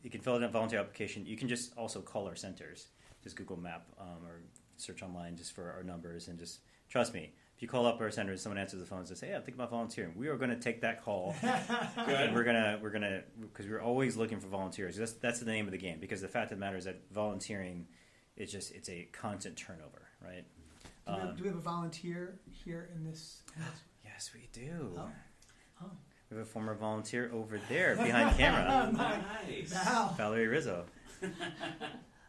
you 0.03 0.11
can 0.11 0.21
fill 0.21 0.35
out 0.35 0.43
a 0.43 0.49
volunteer 0.49 0.79
application. 0.81 1.27
You 1.27 1.37
can 1.37 1.49
just 1.49 1.77
also 1.77 2.01
call 2.01 2.27
our 2.27 2.37
centers. 2.37 2.89
Just 3.23 3.37
Google 3.37 3.59
Map 3.59 3.87
um, 4.01 4.25
or 4.27 4.41
search 4.77 5.03
online 5.03 5.37
just 5.37 5.53
for 5.53 5.71
our 5.73 5.83
numbers 5.83 6.29
and 6.29 6.39
just 6.39 6.61
trust 6.89 7.13
me. 7.13 7.33
If 7.55 7.63
you 7.63 7.69
call 7.69 7.85
up 7.85 8.01
our 8.01 8.11
centers, 8.11 8.41
someone 8.43 8.57
answers 8.59 8.81
the 8.81 8.87
phone 8.87 9.01
and 9.01 9.09
says, 9.09 9.21
"Hey, 9.21 9.35
I'm 9.35 9.43
thinking 9.43 9.57
about 9.57 9.69
volunteering." 9.71 10.13
We 10.17 10.29
are 10.29 10.37
going 10.39 10.49
to 10.49 10.57
take 10.57 10.81
that 10.81 11.05
call 11.05 11.35
and 11.43 12.07
Good. 12.07 12.35
we're 12.35 12.45
gonna 12.45 12.79
we're 12.83 12.89
gonna 12.91 13.21
because 13.43 13.67
we're 13.69 13.83
always 13.83 14.17
looking 14.17 14.41
for 14.41 14.49
volunteers. 14.49 14.97
That's 14.97 15.13
that's 15.13 15.41
the 15.41 15.45
name 15.45 15.67
of 15.67 15.73
the 15.73 15.79
game 15.79 15.99
because 16.01 16.23
the 16.23 16.29
fact 16.29 16.51
of 16.51 16.59
the 16.59 16.65
matter 16.65 16.79
is 16.79 16.87
that 16.87 17.03
volunteering 17.13 17.87
is 18.39 18.51
just 18.51 18.73
it's 18.73 18.89
a 18.89 19.07
constant 19.13 19.57
turnover, 19.59 20.09
right? 20.25 20.45
Do, 21.07 21.13
we, 21.13 21.21
Um, 21.21 21.27
have, 21.27 21.37
do 21.37 21.43
we 21.43 21.49
have 21.51 21.59
a 21.59 21.61
volunteer 21.61 22.41
here 22.51 22.89
in 22.95 23.05
this? 23.05 23.43
In 23.55 23.63
this? 23.63 23.71
yes, 24.07 24.31
we 24.35 24.49
do. 24.55 24.95
Oh. 24.97 25.11
Oh. 25.83 25.91
We 26.31 26.37
have 26.39 26.47
a 26.47 26.49
former 26.49 26.75
volunteer 26.75 27.29
over 27.35 27.61
there 27.69 27.97
behind 27.97 28.37
camera, 28.39 28.91
nice. 28.93 29.73
Val. 29.73 30.15
Valerie 30.17 30.47
Rizzo. 30.47 30.85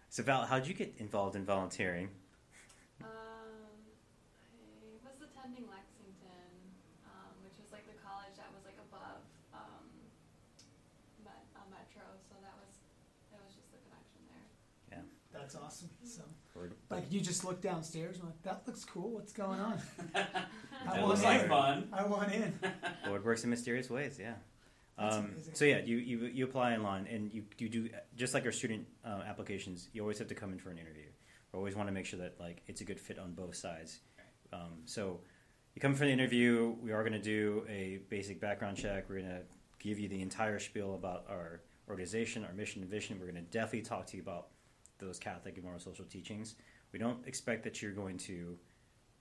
So 0.09 0.23
Val, 0.23 0.43
how'd 0.45 0.65
you 0.65 0.73
get 0.73 0.95
involved 0.97 1.35
in 1.35 1.45
volunteering? 1.45 2.09
Um, 2.99 3.07
I 5.05 5.07
was 5.13 5.21
attending 5.21 5.69
Lexington, 5.69 6.49
um, 7.05 7.29
which 7.45 7.53
was 7.61 7.69
like 7.71 7.85
the 7.85 7.93
college 8.01 8.33
that 8.41 8.49
was 8.49 8.65
like 8.65 8.81
above 8.81 9.21
um, 9.53 9.85
Met, 11.23 11.45
uh, 11.53 11.61
Metro, 11.69 12.01
so 12.25 12.35
that 12.41 12.57
was 12.57 12.73
that 13.29 13.39
was 13.45 13.53
just 13.53 13.69
the 13.69 13.77
connection 13.85 14.21
there. 14.33 15.05
That's 15.29 15.53
awesome. 15.55 15.93
So, 16.03 16.25
Or, 16.57 16.73
like, 16.91 17.12
you 17.12 17.21
just 17.21 17.43
look 17.43 17.62
downstairs 17.62 18.17
and 18.17 18.25
like, 18.25 18.41
that 18.43 18.63
looks 18.67 18.84
cool. 18.86 19.12
What's 19.12 19.34
going 19.34 19.60
on? 19.60 19.80
I 20.15 20.21
That 20.86 20.97
want 20.97 21.08
looks 21.08 21.21
in. 21.21 21.25
like 21.25 21.47
fun. 21.47 21.88
I 21.93 22.04
want 22.06 22.32
in. 22.34 22.60
Lord 23.08 23.23
works 23.25 23.43
in 23.43 23.49
mysterious 23.49 23.89
ways, 23.89 24.17
yeah. 24.19 24.34
Um, 24.97 25.32
so 25.54 25.65
yeah, 25.65 25.80
you, 25.80 25.97
you 25.97 26.25
you 26.25 26.45
apply 26.45 26.73
online 26.75 27.08
and 27.08 27.34
you 27.34 27.43
you 27.58 27.69
do 27.69 27.89
just 28.15 28.36
like 28.36 28.45
our 28.45 28.51
student 28.51 28.86
uh, 29.04 29.21
applications. 29.27 29.89
You 29.93 30.01
always 30.01 30.19
have 30.19 30.27
to 30.27 30.36
come 30.36 30.51
in 30.51 30.60
for 30.60 30.69
an 30.69 30.77
interview. 30.77 31.06
We 31.51 31.58
always 31.58 31.75
want 31.75 31.88
to 31.88 31.93
make 31.93 32.06
sure 32.06 32.19
that 32.19 32.36
like 32.39 32.62
it's 32.67 32.82
a 32.82 32.84
good 32.84 32.99
fit 32.99 33.17
on 33.17 33.34
both 33.34 33.56
sides. 33.56 33.99
Um, 34.54 34.82
so 34.86 35.21
you 35.73 35.82
come 35.82 35.95
for 35.95 36.06
the 36.06 36.12
interview. 36.12 36.75
We 36.84 36.91
are 36.91 37.01
going 37.01 37.13
to 37.13 37.19
do 37.21 37.63
a 37.69 37.99
basic 38.10 38.39
background 38.39 38.77
check. 38.77 39.06
We're 39.10 39.19
going 39.21 39.30
to 39.30 39.41
give 39.80 39.97
you 39.97 40.08
the 40.08 40.21
entire 40.21 40.60
spiel 40.60 40.93
about 40.93 41.25
our 41.30 41.62
organization, 41.89 42.43
our 42.45 42.54
mission 42.54 42.82
and 42.84 42.91
vision. 42.91 43.17
We're 43.19 43.32
going 43.32 43.43
to 43.43 43.49
definitely 43.49 43.82
talk 43.82 44.06
to 44.08 44.17
you 44.17 44.21
about 44.23 44.47
those 44.99 45.17
Catholic 45.17 45.56
and 45.56 45.63
moral 45.63 45.80
social 45.80 46.06
teachings. 46.06 46.56
We 46.91 46.99
don't 46.99 47.25
expect 47.27 47.63
that 47.63 47.82
you're 47.82 47.93
going 47.93 48.17
to 48.19 48.58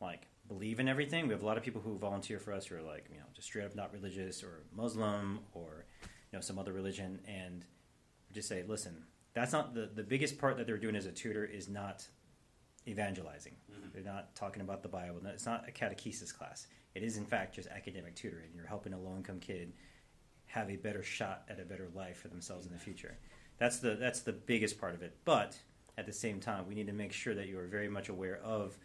like 0.00 0.26
believe 0.48 0.80
in 0.80 0.88
everything. 0.88 1.26
We 1.26 1.32
have 1.34 1.42
a 1.42 1.46
lot 1.46 1.56
of 1.56 1.62
people 1.62 1.80
who 1.80 1.96
volunteer 1.98 2.38
for 2.38 2.52
us 2.52 2.66
who 2.66 2.76
are 2.76 2.82
like, 2.82 3.06
you 3.10 3.18
know, 3.18 3.24
just 3.34 3.46
straight 3.48 3.64
up 3.64 3.74
not 3.76 3.92
religious 3.92 4.42
or 4.42 4.64
Muslim 4.74 5.40
or 5.52 5.84
you 6.02 6.36
know 6.36 6.40
some 6.40 6.58
other 6.58 6.72
religion, 6.72 7.20
and 7.26 7.64
we 8.28 8.34
just 8.34 8.48
say, 8.48 8.64
listen, 8.66 9.04
that's 9.34 9.52
not 9.52 9.74
the 9.74 9.90
the 9.94 10.02
biggest 10.02 10.38
part 10.38 10.56
that 10.56 10.66
they're 10.66 10.78
doing 10.78 10.96
as 10.96 11.06
a 11.06 11.12
tutor 11.12 11.44
is 11.44 11.68
not 11.68 12.06
evangelizing. 12.88 13.56
Mhm. 13.70 13.92
They're 13.92 14.02
not 14.02 14.34
talking 14.34 14.62
about 14.62 14.82
the 14.82 14.88
Bible. 14.88 15.20
It's 15.26 15.46
not 15.46 15.68
a 15.68 15.72
catechesis 15.72 16.34
class. 16.36 16.66
It 16.94 17.02
is 17.02 17.16
in 17.16 17.26
fact 17.26 17.54
just 17.54 17.68
academic 17.68 18.14
tutoring. 18.16 18.50
You're 18.54 18.66
helping 18.66 18.92
a 18.92 18.98
low 18.98 19.14
income 19.16 19.38
kid 19.38 19.72
have 20.46 20.70
a 20.70 20.76
better 20.76 21.02
shot 21.02 21.44
at 21.48 21.60
a 21.60 21.64
better 21.64 21.88
life 21.94 22.16
for 22.18 22.28
themselves 22.28 22.66
in 22.66 22.72
the 22.72 22.78
future. 22.78 23.16
That's 23.58 23.78
the 23.78 23.94
that's 23.94 24.20
the 24.20 24.32
biggest 24.32 24.78
part 24.80 24.94
of 24.94 25.02
it. 25.02 25.16
But 25.24 25.58
at 25.98 26.06
the 26.06 26.12
same 26.12 26.40
time, 26.40 26.66
we 26.68 26.74
need 26.74 26.86
to 26.86 26.92
make 26.92 27.12
sure 27.12 27.34
that 27.34 27.48
you 27.48 27.58
are 27.58 27.66
very 27.66 27.88
much 27.88 28.08
aware 28.08 28.38
of 28.42 28.78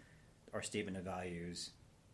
our 0.53 0.61
statement 0.61 0.97
of 0.97 1.03
values, 1.03 1.71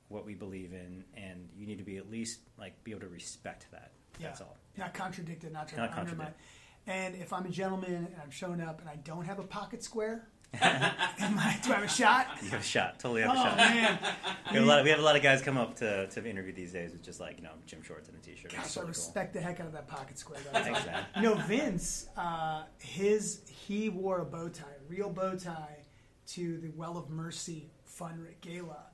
what 0.09 0.25
we 0.25 0.33
believe 0.35 0.73
in, 0.73 1.03
and 1.15 1.47
you 1.55 1.65
need 1.65 1.77
to 1.77 1.83
be 1.83 1.97
at 1.97 2.09
least 2.09 2.39
like 2.57 2.83
be 2.83 2.91
able 2.91 3.01
to 3.01 3.07
respect 3.07 3.67
that. 3.71 3.91
That's 4.19 4.39
Yeah. 4.39 4.45
all. 4.45 4.57
Not 4.77 4.93
contradicted, 4.93 5.51
not 5.51 5.67
trying 5.67 5.81
Not 5.81 5.91
to 5.93 5.99
undermine. 5.99 6.17
contradict. 6.27 6.41
And 6.87 7.15
if 7.15 7.31
I'm 7.33 7.45
a 7.45 7.49
gentleman 7.49 7.93
and 8.11 8.15
I'm 8.21 8.31
showing 8.31 8.59
up 8.61 8.79
and 8.81 8.89
I 8.89 8.95
don't 8.97 9.25
have 9.25 9.39
a 9.39 9.43
pocket 9.43 9.83
square, 9.83 10.27
I, 10.61 11.57
do 11.63 11.71
I 11.71 11.75
have 11.75 11.83
a 11.83 11.87
shot? 11.87 12.27
You 12.43 12.49
have 12.49 12.59
a 12.59 12.63
shot. 12.63 12.99
Totally 12.99 13.21
have 13.21 13.31
Oh 13.31 13.33
a 13.33 13.43
shot. 13.43 13.57
man, 13.57 13.99
We 14.51 14.55
have 14.57 14.63
a 14.63 14.65
lot. 14.67 14.79
Of, 14.79 14.83
we 14.85 14.89
have 14.91 14.99
a 14.99 15.03
lot 15.03 15.15
of 15.15 15.21
guys 15.21 15.41
come 15.41 15.57
up 15.57 15.75
to, 15.77 16.07
to 16.07 16.29
interview 16.29 16.51
these 16.53 16.73
days 16.73 16.91
with 16.91 17.01
just 17.01 17.19
like 17.21 17.37
you 17.37 17.43
know 17.43 17.51
gym 17.65 17.81
shorts 17.83 18.09
and 18.09 18.17
a 18.17 18.21
t-shirt. 18.21 18.45
It's 18.45 18.55
gosh, 18.55 18.65
I 18.65 18.67
totally 18.67 18.87
respect 18.89 19.33
the 19.33 19.39
heck 19.41 19.59
out 19.61 19.67
of 19.67 19.73
that 19.73 19.87
pocket 19.87 20.17
square. 20.19 20.39
Though. 20.43 20.51
Cool. 20.59 20.73
Thanks, 20.73 20.85
man. 20.85 21.05
You 21.15 21.21
know, 21.21 21.35
Vince, 21.35 22.07
uh, 22.17 22.63
his 22.79 23.41
he 23.47 23.87
wore 23.89 24.19
a 24.19 24.25
bow 24.25 24.49
tie, 24.49 24.65
a 24.65 24.89
real 24.89 25.09
bow 25.09 25.35
tie, 25.35 25.77
to 26.27 26.57
the 26.57 26.69
Well 26.75 26.97
of 26.97 27.09
Mercy 27.09 27.71
Fun 27.85 28.27
Gala, 28.41 28.87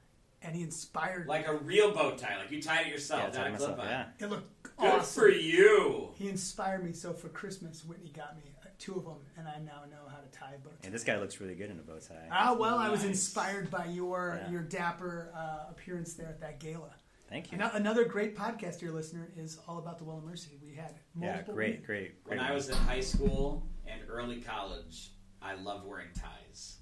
and 0.43 0.55
he 0.55 0.61
inspired. 0.61 1.23
Me. 1.25 1.29
Like 1.29 1.47
a 1.47 1.55
real 1.55 1.91
bow 1.91 2.11
tie, 2.11 2.37
like 2.37 2.51
you 2.51 2.61
tied 2.61 2.85
it 2.87 2.91
yourself, 2.91 3.29
Yeah, 3.33 3.39
not 3.39 3.47
a 3.47 3.51
myself, 3.51 3.75
clip 3.75 3.79
on. 3.85 3.91
yeah. 3.91 4.05
it 4.19 4.29
looked 4.29 4.63
Good 4.77 4.89
awesome. 4.91 5.21
for 5.23 5.29
you. 5.29 6.09
He 6.13 6.29
inspired 6.29 6.83
me. 6.85 6.93
So 6.93 7.13
for 7.13 7.29
Christmas, 7.29 7.83
Whitney 7.83 8.11
got 8.15 8.35
me 8.37 8.43
two 8.79 8.95
of 8.95 9.03
them, 9.05 9.17
and 9.37 9.47
I 9.47 9.57
now 9.59 9.83
know 9.89 10.07
how 10.09 10.17
to 10.17 10.27
tie 10.31 10.53
a 10.55 10.59
bow 10.59 10.69
tie. 10.69 10.85
And 10.85 10.93
this 10.93 11.03
guy 11.03 11.17
looks 11.19 11.39
really 11.39 11.55
good 11.55 11.69
in 11.71 11.79
a 11.79 11.81
bow 11.83 11.99
tie. 11.99 12.27
Ah, 12.31 12.55
well, 12.57 12.77
I 12.77 12.89
was 12.89 13.03
inspired 13.03 13.69
by 13.71 13.85
your 13.85 14.39
Yeah. 14.43 14.51
your 14.51 14.61
dapper 14.63 15.31
uh, 15.35 15.69
appearance 15.71 16.13
there 16.13 16.27
at 16.27 16.39
that 16.41 16.59
gala. 16.59 16.91
Thank 17.29 17.51
you. 17.51 17.57
Ano- 17.57 17.71
Another 17.73 18.05
great 18.05 18.37
podcast, 18.37 18.79
dear 18.79 18.91
listener, 18.91 19.29
is 19.35 19.59
all 19.67 19.79
about 19.79 19.97
the 19.97 20.05
Well 20.05 20.19
of 20.19 20.23
Mercy. 20.23 20.57
We 20.63 20.73
had 20.73 20.93
Yeah, 21.19 21.31
multiple. 21.31 21.55
great, 21.55 21.69
women. 21.71 21.85
great, 21.85 22.15
When. 22.25 22.39
I 22.39 22.53
was 22.53 22.69
in 22.69 22.75
high 22.77 23.01
school 23.01 23.67
and 23.85 24.01
early 24.07 24.39
college, 24.41 25.11
I 25.41 25.55
loved 25.55 25.85
wearing 25.85 26.07
ties. 26.13 26.77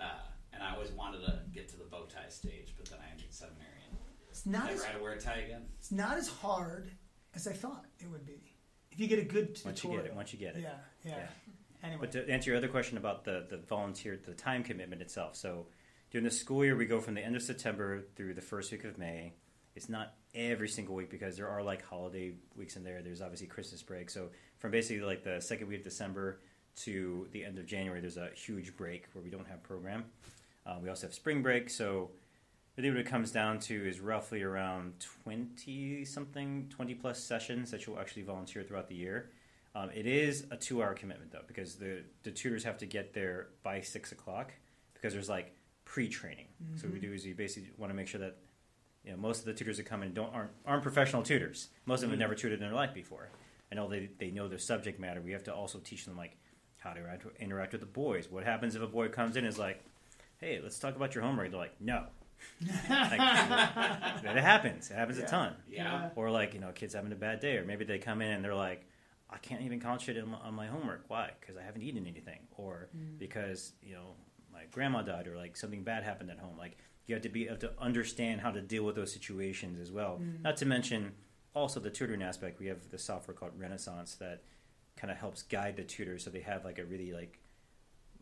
Uh, 0.00 0.08
and 0.54 0.62
I 0.62 0.72
always 0.74 0.90
wanted 0.92 1.26
to 1.26 1.42
get 1.52 1.68
to 1.70 1.76
the 1.76 1.84
bow 1.84 2.06
tie 2.06 2.28
stage, 2.30 2.74
but 2.78 2.86
then 2.86 2.98
I 3.06 3.10
entered 3.12 3.32
seminary 3.34 3.82
and 3.90 3.98
It's 4.30 4.46
not 4.46 4.64
never 4.66 4.76
as 4.76 4.84
had 4.84 4.96
to 4.96 5.02
wear 5.02 5.12
a 5.12 5.20
tie 5.20 5.40
again. 5.40 5.66
it's 5.78 5.92
not 5.92 6.16
as 6.16 6.28
hard 6.28 6.90
as 7.34 7.46
I 7.46 7.52
thought 7.52 7.84
it 7.98 8.06
would 8.08 8.24
be. 8.24 8.56
If 8.90 9.00
you 9.00 9.06
get 9.08 9.18
a 9.18 9.22
good 9.24 9.54
tutorial. 9.56 9.64
once 9.66 9.82
you 9.84 9.90
get 9.90 10.06
it, 10.06 10.14
once 10.14 10.32
you 10.32 10.38
get 10.38 10.56
it. 10.56 10.62
Yeah, 10.62 10.78
yeah. 11.04 11.16
Yeah. 11.16 11.26
Anyway, 11.84 11.98
But 12.00 12.12
to 12.12 12.30
answer 12.30 12.48
your 12.48 12.56
other 12.56 12.68
question 12.68 12.96
about 12.96 13.24
the, 13.24 13.44
the 13.50 13.58
volunteer, 13.58 14.16
the 14.24 14.32
time 14.32 14.62
commitment 14.64 15.02
itself. 15.02 15.36
So 15.36 15.66
during 16.10 16.24
the 16.24 16.30
school 16.30 16.64
year, 16.64 16.76
we 16.76 16.86
go 16.86 16.98
from 16.98 17.12
the 17.12 17.20
end 17.20 17.36
of 17.36 17.42
September 17.42 18.04
through 18.16 18.32
the 18.32 18.40
first 18.40 18.72
week 18.72 18.84
of 18.84 18.96
May. 18.96 19.34
It's 19.74 19.90
not 19.90 20.14
every 20.34 20.68
single 20.68 20.94
week 20.94 21.10
because 21.10 21.36
there 21.36 21.48
are 21.48 21.62
like 21.62 21.84
holiday 21.84 22.32
weeks 22.56 22.76
in 22.76 22.84
there. 22.84 23.02
There's 23.02 23.20
obviously 23.20 23.48
Christmas 23.48 23.82
break. 23.82 24.08
So 24.08 24.30
from 24.60 24.70
basically 24.70 25.04
like 25.04 25.24
the 25.24 25.42
second 25.42 25.68
week 25.68 25.78
of 25.78 25.84
December 25.84 26.40
to 26.76 27.28
the 27.32 27.44
end 27.44 27.58
of 27.58 27.66
January, 27.66 28.00
there's 28.00 28.16
a 28.16 28.30
huge 28.34 28.74
break 28.76 29.06
where 29.12 29.22
we 29.22 29.28
don't 29.28 29.46
have 29.46 29.62
program. 29.62 30.04
Uh, 30.64 30.76
we 30.82 30.88
also 30.88 31.06
have 31.06 31.14
spring 31.14 31.42
break. 31.42 31.68
So 31.68 32.10
really 32.76 32.90
what 32.90 33.00
it 33.00 33.06
comes 33.06 33.30
down 33.30 33.58
to 33.60 33.88
is 33.88 34.00
roughly 34.00 34.42
around 34.42 34.94
20 35.24 36.04
something, 36.04 36.66
20 36.70 36.94
plus 36.94 37.22
sessions 37.22 37.70
that 37.70 37.86
you'll 37.86 37.98
actually 37.98 38.22
volunteer 38.22 38.62
throughout 38.62 38.88
the 38.88 38.94
year. 38.94 39.30
Um, 39.74 39.90
it 39.94 40.06
is 40.06 40.46
a 40.50 40.56
two 40.56 40.82
hour 40.82 40.94
commitment 40.94 41.32
though, 41.32 41.42
because 41.46 41.74
the, 41.76 42.02
the 42.22 42.30
tutors 42.30 42.62
have 42.64 42.78
to 42.78 42.86
get 42.86 43.12
there 43.12 43.48
by 43.62 43.80
six 43.80 44.12
o'clock 44.12 44.52
because 44.94 45.12
there's 45.12 45.28
like 45.28 45.52
pre 45.84 46.08
training. 46.08 46.46
So 46.76 46.86
what 46.86 46.94
we 46.94 47.00
do 47.00 47.12
is 47.12 47.24
we 47.24 47.32
basically 47.32 47.70
want 47.76 47.90
to 47.90 47.94
make 47.94 48.06
sure 48.06 48.20
that 48.20 48.36
you 49.04 49.10
know 49.10 49.16
most 49.16 49.40
of 49.40 49.46
the 49.46 49.52
tutors 49.54 49.76
that 49.78 49.84
come 49.86 50.02
in 50.02 50.14
don't 50.14 50.32
aren't, 50.32 50.50
aren't 50.64 50.82
professional 50.82 51.22
tutors. 51.22 51.68
Most 51.86 51.98
of 51.98 52.02
them 52.02 52.10
have 52.10 52.18
never 52.20 52.34
tutored 52.34 52.60
in 52.60 52.64
their 52.66 52.74
life 52.74 52.94
before. 52.94 53.30
I 53.72 53.74
know 53.74 53.88
they, 53.88 54.08
they 54.18 54.30
know 54.30 54.46
their 54.46 54.58
subject 54.58 55.00
matter. 55.00 55.20
We 55.20 55.32
have 55.32 55.44
to 55.44 55.54
also 55.54 55.78
teach 55.78 56.04
them 56.04 56.16
like 56.16 56.36
how 56.78 56.92
to 56.92 57.00
interact, 57.00 57.26
interact 57.40 57.72
with 57.72 57.80
the 57.80 57.86
boys. 57.88 58.30
What 58.30 58.44
happens 58.44 58.76
if 58.76 58.82
a 58.82 58.86
boy 58.86 59.08
comes 59.08 59.36
in 59.36 59.44
and 59.44 59.52
is 59.52 59.58
like, 59.58 59.82
"Hey, 60.38 60.60
let's 60.62 60.78
talk 60.78 60.94
about 60.94 61.14
your 61.16 61.24
homework." 61.24 61.50
They're 61.50 61.58
like, 61.58 61.80
"No." 61.80 62.04
like, 62.60 62.78
that 63.18 64.36
happens. 64.36 64.90
It 64.90 64.94
happens 64.94 65.18
Yeah. 65.18 65.24
a 65.24 65.28
ton 65.28 65.54
Yeah. 65.68 66.10
or 66.14 66.30
like 66.30 66.54
you 66.54 66.60
know 66.60 66.70
kids 66.72 66.94
having 66.94 67.10
a 67.12 67.16
bad 67.16 67.40
day 67.40 67.56
or 67.56 67.64
maybe 67.64 67.84
they 67.84 67.98
come 67.98 68.20
in 68.22 68.30
and 68.30 68.44
they're 68.44 68.54
like 68.54 68.84
i 69.34 69.38
can't 69.38 69.62
even 69.62 69.80
concentrate 69.80 70.22
on 70.22 70.30
my, 70.30 70.38
on 70.38 70.54
my 70.54 70.66
homework. 70.66 71.04
Why? 71.08 71.30
Because 71.40 71.56
i 71.56 71.62
haven't 71.62 71.82
eaten 71.82 72.06
anything. 72.06 72.40
Or 72.56 72.88
mm. 72.96 73.18
because 73.18 73.72
you 73.82 73.94
know 73.94 74.14
my 74.52 74.64
grandma 74.70 75.02
died 75.02 75.26
or 75.26 75.36
like 75.36 75.56
something 75.56 75.82
bad 75.82 76.04
happened 76.04 76.30
at 76.30 76.38
home. 76.38 76.56
Like 76.56 76.78
you 77.06 77.14
have 77.14 77.22
to 77.22 77.28
be 77.28 77.46
have 77.46 77.58
to 77.60 77.72
understand 77.78 78.40
how 78.40 78.50
to 78.50 78.60
deal 78.60 78.84
with 78.84 78.94
those 78.94 79.12
situations 79.12 79.78
as 79.80 79.90
well. 79.90 80.20
Mm. 80.22 80.42
Not 80.42 80.56
to 80.58 80.66
mention 80.66 81.12
also 81.54 81.80
the 81.80 81.90
tutoring 81.90 82.22
aspect. 82.22 82.60
We 82.60 82.66
have 82.66 82.90
the 82.90 82.98
software 82.98 83.34
called 83.34 83.52
renaissance 83.58 84.14
that 84.16 84.42
kind 84.96 85.10
of 85.10 85.16
helps 85.16 85.42
guide 85.42 85.76
the 85.76 85.84
tutor, 85.84 86.18
so 86.18 86.30
they 86.30 86.40
have 86.40 86.64
like 86.64 86.78
a 86.78 86.84
really 86.84 87.12
like 87.12 87.38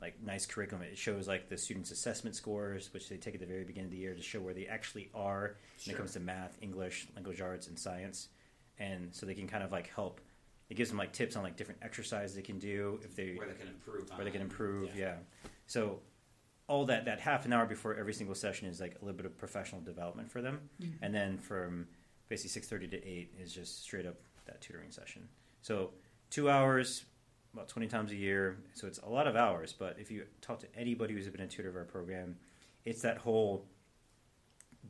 like 0.00 0.20
nice 0.22 0.46
curriculum. 0.46 0.84
It 0.84 0.98
shows 0.98 1.28
like 1.28 1.48
the 1.48 1.56
students' 1.56 1.92
assessment 1.92 2.34
scores, 2.34 2.92
which 2.92 3.08
they 3.08 3.16
take 3.16 3.34
at 3.34 3.40
the 3.40 3.46
very 3.46 3.64
beginning 3.64 3.86
of 3.86 3.92
the 3.92 3.98
year 3.98 4.14
to 4.14 4.22
show 4.22 4.40
where 4.40 4.52
they 4.52 4.66
actually 4.66 5.10
are 5.14 5.56
when 5.86 5.94
it 5.94 5.96
comes 5.96 6.12
to 6.14 6.20
math, 6.20 6.58
English, 6.60 7.06
language 7.14 7.40
arts, 7.40 7.68
and 7.68 7.78
science. 7.78 8.28
And 8.78 9.14
so 9.14 9.26
they 9.26 9.34
can 9.34 9.46
kind 9.46 9.62
of 9.62 9.70
like 9.70 9.90
help. 9.94 10.20
It 10.72 10.76
gives 10.76 10.88
them 10.88 10.96
like 10.96 11.12
tips 11.12 11.36
on 11.36 11.42
like 11.42 11.58
different 11.58 11.82
exercises 11.82 12.34
they 12.34 12.40
can 12.40 12.58
do 12.58 12.98
if 13.04 13.14
they 13.14 13.34
Where 13.34 13.46
they 13.46 13.52
can 13.52 13.68
improve 13.68 14.10
on 14.10 14.16
where 14.16 14.24
they 14.24 14.30
can 14.30 14.40
improve. 14.40 14.96
Yeah. 14.96 15.16
So 15.66 16.00
all 16.66 16.86
that 16.86 17.04
that 17.04 17.20
half 17.20 17.44
an 17.44 17.52
hour 17.52 17.66
before 17.66 17.94
every 17.94 18.14
single 18.14 18.34
session 18.34 18.68
is 18.68 18.80
like 18.80 18.94
a 18.94 19.04
little 19.04 19.18
bit 19.18 19.26
of 19.26 19.36
professional 19.36 19.82
development 19.82 20.30
for 20.30 20.40
them, 20.40 20.70
mm-hmm. 20.80 21.04
and 21.04 21.14
then 21.14 21.36
from 21.36 21.88
basically 22.30 22.48
six 22.48 22.68
thirty 22.68 22.88
to 22.88 22.96
eight 23.06 23.34
is 23.38 23.52
just 23.52 23.82
straight 23.82 24.06
up 24.06 24.16
that 24.46 24.62
tutoring 24.62 24.90
session. 24.90 25.28
So 25.60 25.90
two 26.30 26.48
hours, 26.48 27.04
about 27.52 27.68
twenty 27.68 27.86
times 27.86 28.10
a 28.10 28.16
year. 28.16 28.56
So 28.72 28.86
it's 28.86 29.00
a 29.00 29.10
lot 29.10 29.26
of 29.26 29.36
hours. 29.36 29.74
But 29.78 29.96
if 29.98 30.10
you 30.10 30.24
talk 30.40 30.60
to 30.60 30.74
anybody 30.74 31.12
who's 31.12 31.28
been 31.28 31.42
a 31.42 31.46
tutor 31.46 31.68
of 31.68 31.76
our 31.76 31.84
program, 31.84 32.36
it's 32.86 33.02
that 33.02 33.18
whole 33.18 33.66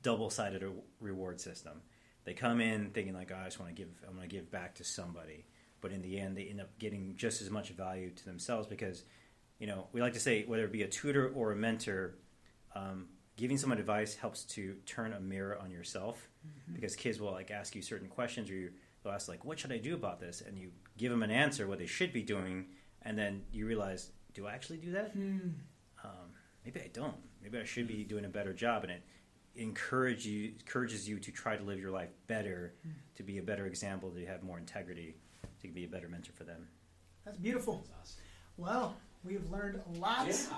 double 0.01 0.31
sided 0.31 0.65
reward 1.01 1.41
system. 1.41 1.83
They 2.25 2.35
come 2.35 2.61
in 2.61 2.91
thinking 2.91 3.15
like, 3.15 3.33
oh, 3.35 3.41
I 3.41 3.47
just 3.47 3.59
want 3.59 3.75
to 3.75 3.83
give, 3.83 3.89
I'm 4.07 4.15
going 4.15 4.29
to 4.29 4.33
give 4.33 4.49
back 4.49 4.77
to 4.77 4.85
somebody. 4.85 5.45
But 5.83 5.93
in 5.93 6.01
the 6.01 6.19
end, 6.19 6.37
they 6.37 6.45
end 6.45 6.61
up 6.61 6.79
getting 6.79 7.15
just 7.17 7.43
as 7.43 7.51
much 7.51 7.69
value 7.71 8.11
to 8.11 8.25
themselves 8.25 8.67
because, 8.67 9.05
you 9.59 9.67
know, 9.67 9.89
we 9.93 10.01
like 10.01 10.15
to 10.15 10.21
say 10.21 10.45
whether 10.47 10.65
it 10.65 10.73
be 10.73 10.83
a 10.83 10.89
tutor 10.89 11.29
or 11.29 11.53
a 11.53 11.57
mentor, 11.57 12.15
um, 12.75 13.09
giving 13.37 13.59
someone 13.59 13.79
advice 13.79 14.15
helps 14.15 14.45
to 14.45 14.77
turn 14.87 15.13
a 15.13 15.21
mirror 15.21 15.59
on 15.61 15.71
yourself 15.71 16.29
because 16.73 16.97
kids 16.97 17.21
will 17.21 17.33
like 17.33 17.51
ask 17.51 17.75
you 17.75 17.83
certain 17.83 18.09
questions 18.09 18.49
or 18.49 18.55
you, 18.55 18.71
they'll 19.03 19.13
ask 19.13 19.29
like, 19.29 19.45
what 19.45 19.59
should 19.59 19.73
I 19.73 19.79
do 19.79 19.95
about 19.95 20.21
this? 20.21 20.41
And 20.41 20.57
you 20.57 20.71
give 20.97 21.11
them 21.11 21.23
an 21.23 21.31
answer 21.31 21.67
what 21.67 21.79
they 21.79 21.87
should 21.87 22.13
be 22.13 22.23
doing, 22.23 22.67
and 23.03 23.19
then 23.19 23.43
you 23.53 23.67
realize, 23.67 24.11
do 24.35 24.47
I 24.47 24.53
actually 24.53 24.79
do 24.79 24.93
that? 24.93 25.11
Hmm. 25.11 25.39
um, 26.05 26.31
maybe 26.65 26.81
I 26.81 26.89
don't. 26.93 27.17
Maybe 27.43 27.59
I 27.59 27.65
should 27.65 27.89
be 27.89 28.05
doing 28.05 28.25
a 28.25 28.29
better 28.29 28.53
job, 28.53 28.85
and 28.85 28.93
it 28.93 29.03
encourage 29.55 30.27
you 30.27 30.53
encourages 30.61 31.09
you 31.09 31.19
to 31.19 31.31
try 31.31 31.57
to 31.57 31.63
live 31.63 31.79
your 31.79 31.91
life 31.91 32.11
better, 32.27 32.75
to 33.17 33.23
be 33.23 33.39
a 33.39 33.43
better 33.43 33.67
example, 33.67 34.11
to 34.11 34.25
have 34.27 34.43
more 34.43 34.59
integrity, 34.59 35.17
to 35.69 35.75
be 35.75 35.85
a 35.85 35.89
better 35.89 36.09
mentor 36.09 36.33
for 36.35 36.45
them. 36.45 36.69
That's 37.25 37.39
beautiful. 37.39 37.85
That's 37.97 38.17
Well, 38.57 38.97
we've 39.25 39.49
learned 39.51 39.81
a 39.95 39.99
lot. 39.99 40.29
awesome. 40.29 40.55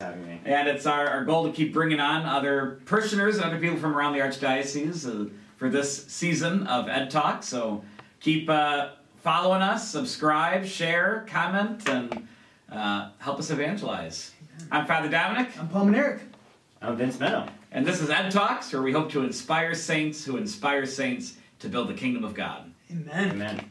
Having 0.00 0.26
me. 0.26 0.40
And 0.44 0.68
it's 0.68 0.86
our, 0.86 1.06
our 1.06 1.24
goal 1.24 1.46
to 1.46 1.52
keep 1.52 1.72
bringing 1.72 2.00
on 2.00 2.26
other 2.26 2.80
parishioners 2.84 3.36
and 3.36 3.44
other 3.44 3.58
people 3.58 3.76
from 3.76 3.96
around 3.96 4.12
the 4.14 4.18
Archdiocese 4.18 5.06
uh, 5.08 5.30
for 5.56 5.70
this 5.70 6.06
season 6.06 6.66
of 6.66 6.88
Ed 6.88 7.10
Talk. 7.10 7.42
So 7.44 7.84
keep 8.20 8.50
uh, 8.50 8.90
following 9.22 9.62
us, 9.62 9.88
subscribe, 9.88 10.66
share, 10.66 11.24
comment, 11.28 11.88
and 11.88 12.26
uh, 12.70 13.10
help 13.18 13.38
us 13.38 13.50
evangelize. 13.50 14.32
I'm 14.70 14.86
Father 14.86 15.08
Dominic, 15.08 15.50
I'm 15.58 15.68
Paul 15.68 15.86
and 15.86 15.96
Eric. 15.96 16.22
I'm 16.82 16.96
Vince 16.96 17.18
Meno. 17.18 17.46
and 17.72 17.86
this 17.86 18.00
is 18.02 18.10
Ed 18.10 18.30
Talks, 18.30 18.72
where 18.72 18.82
we 18.82 18.92
hope 18.92 19.10
to 19.12 19.22
inspire 19.22 19.74
saints 19.74 20.24
who 20.24 20.36
inspire 20.36 20.84
saints 20.84 21.36
to 21.60 21.68
build 21.68 21.88
the 21.88 21.94
kingdom 21.94 22.24
of 22.24 22.34
God. 22.34 22.70
Amen. 22.94 23.30
Amen. 23.32 23.70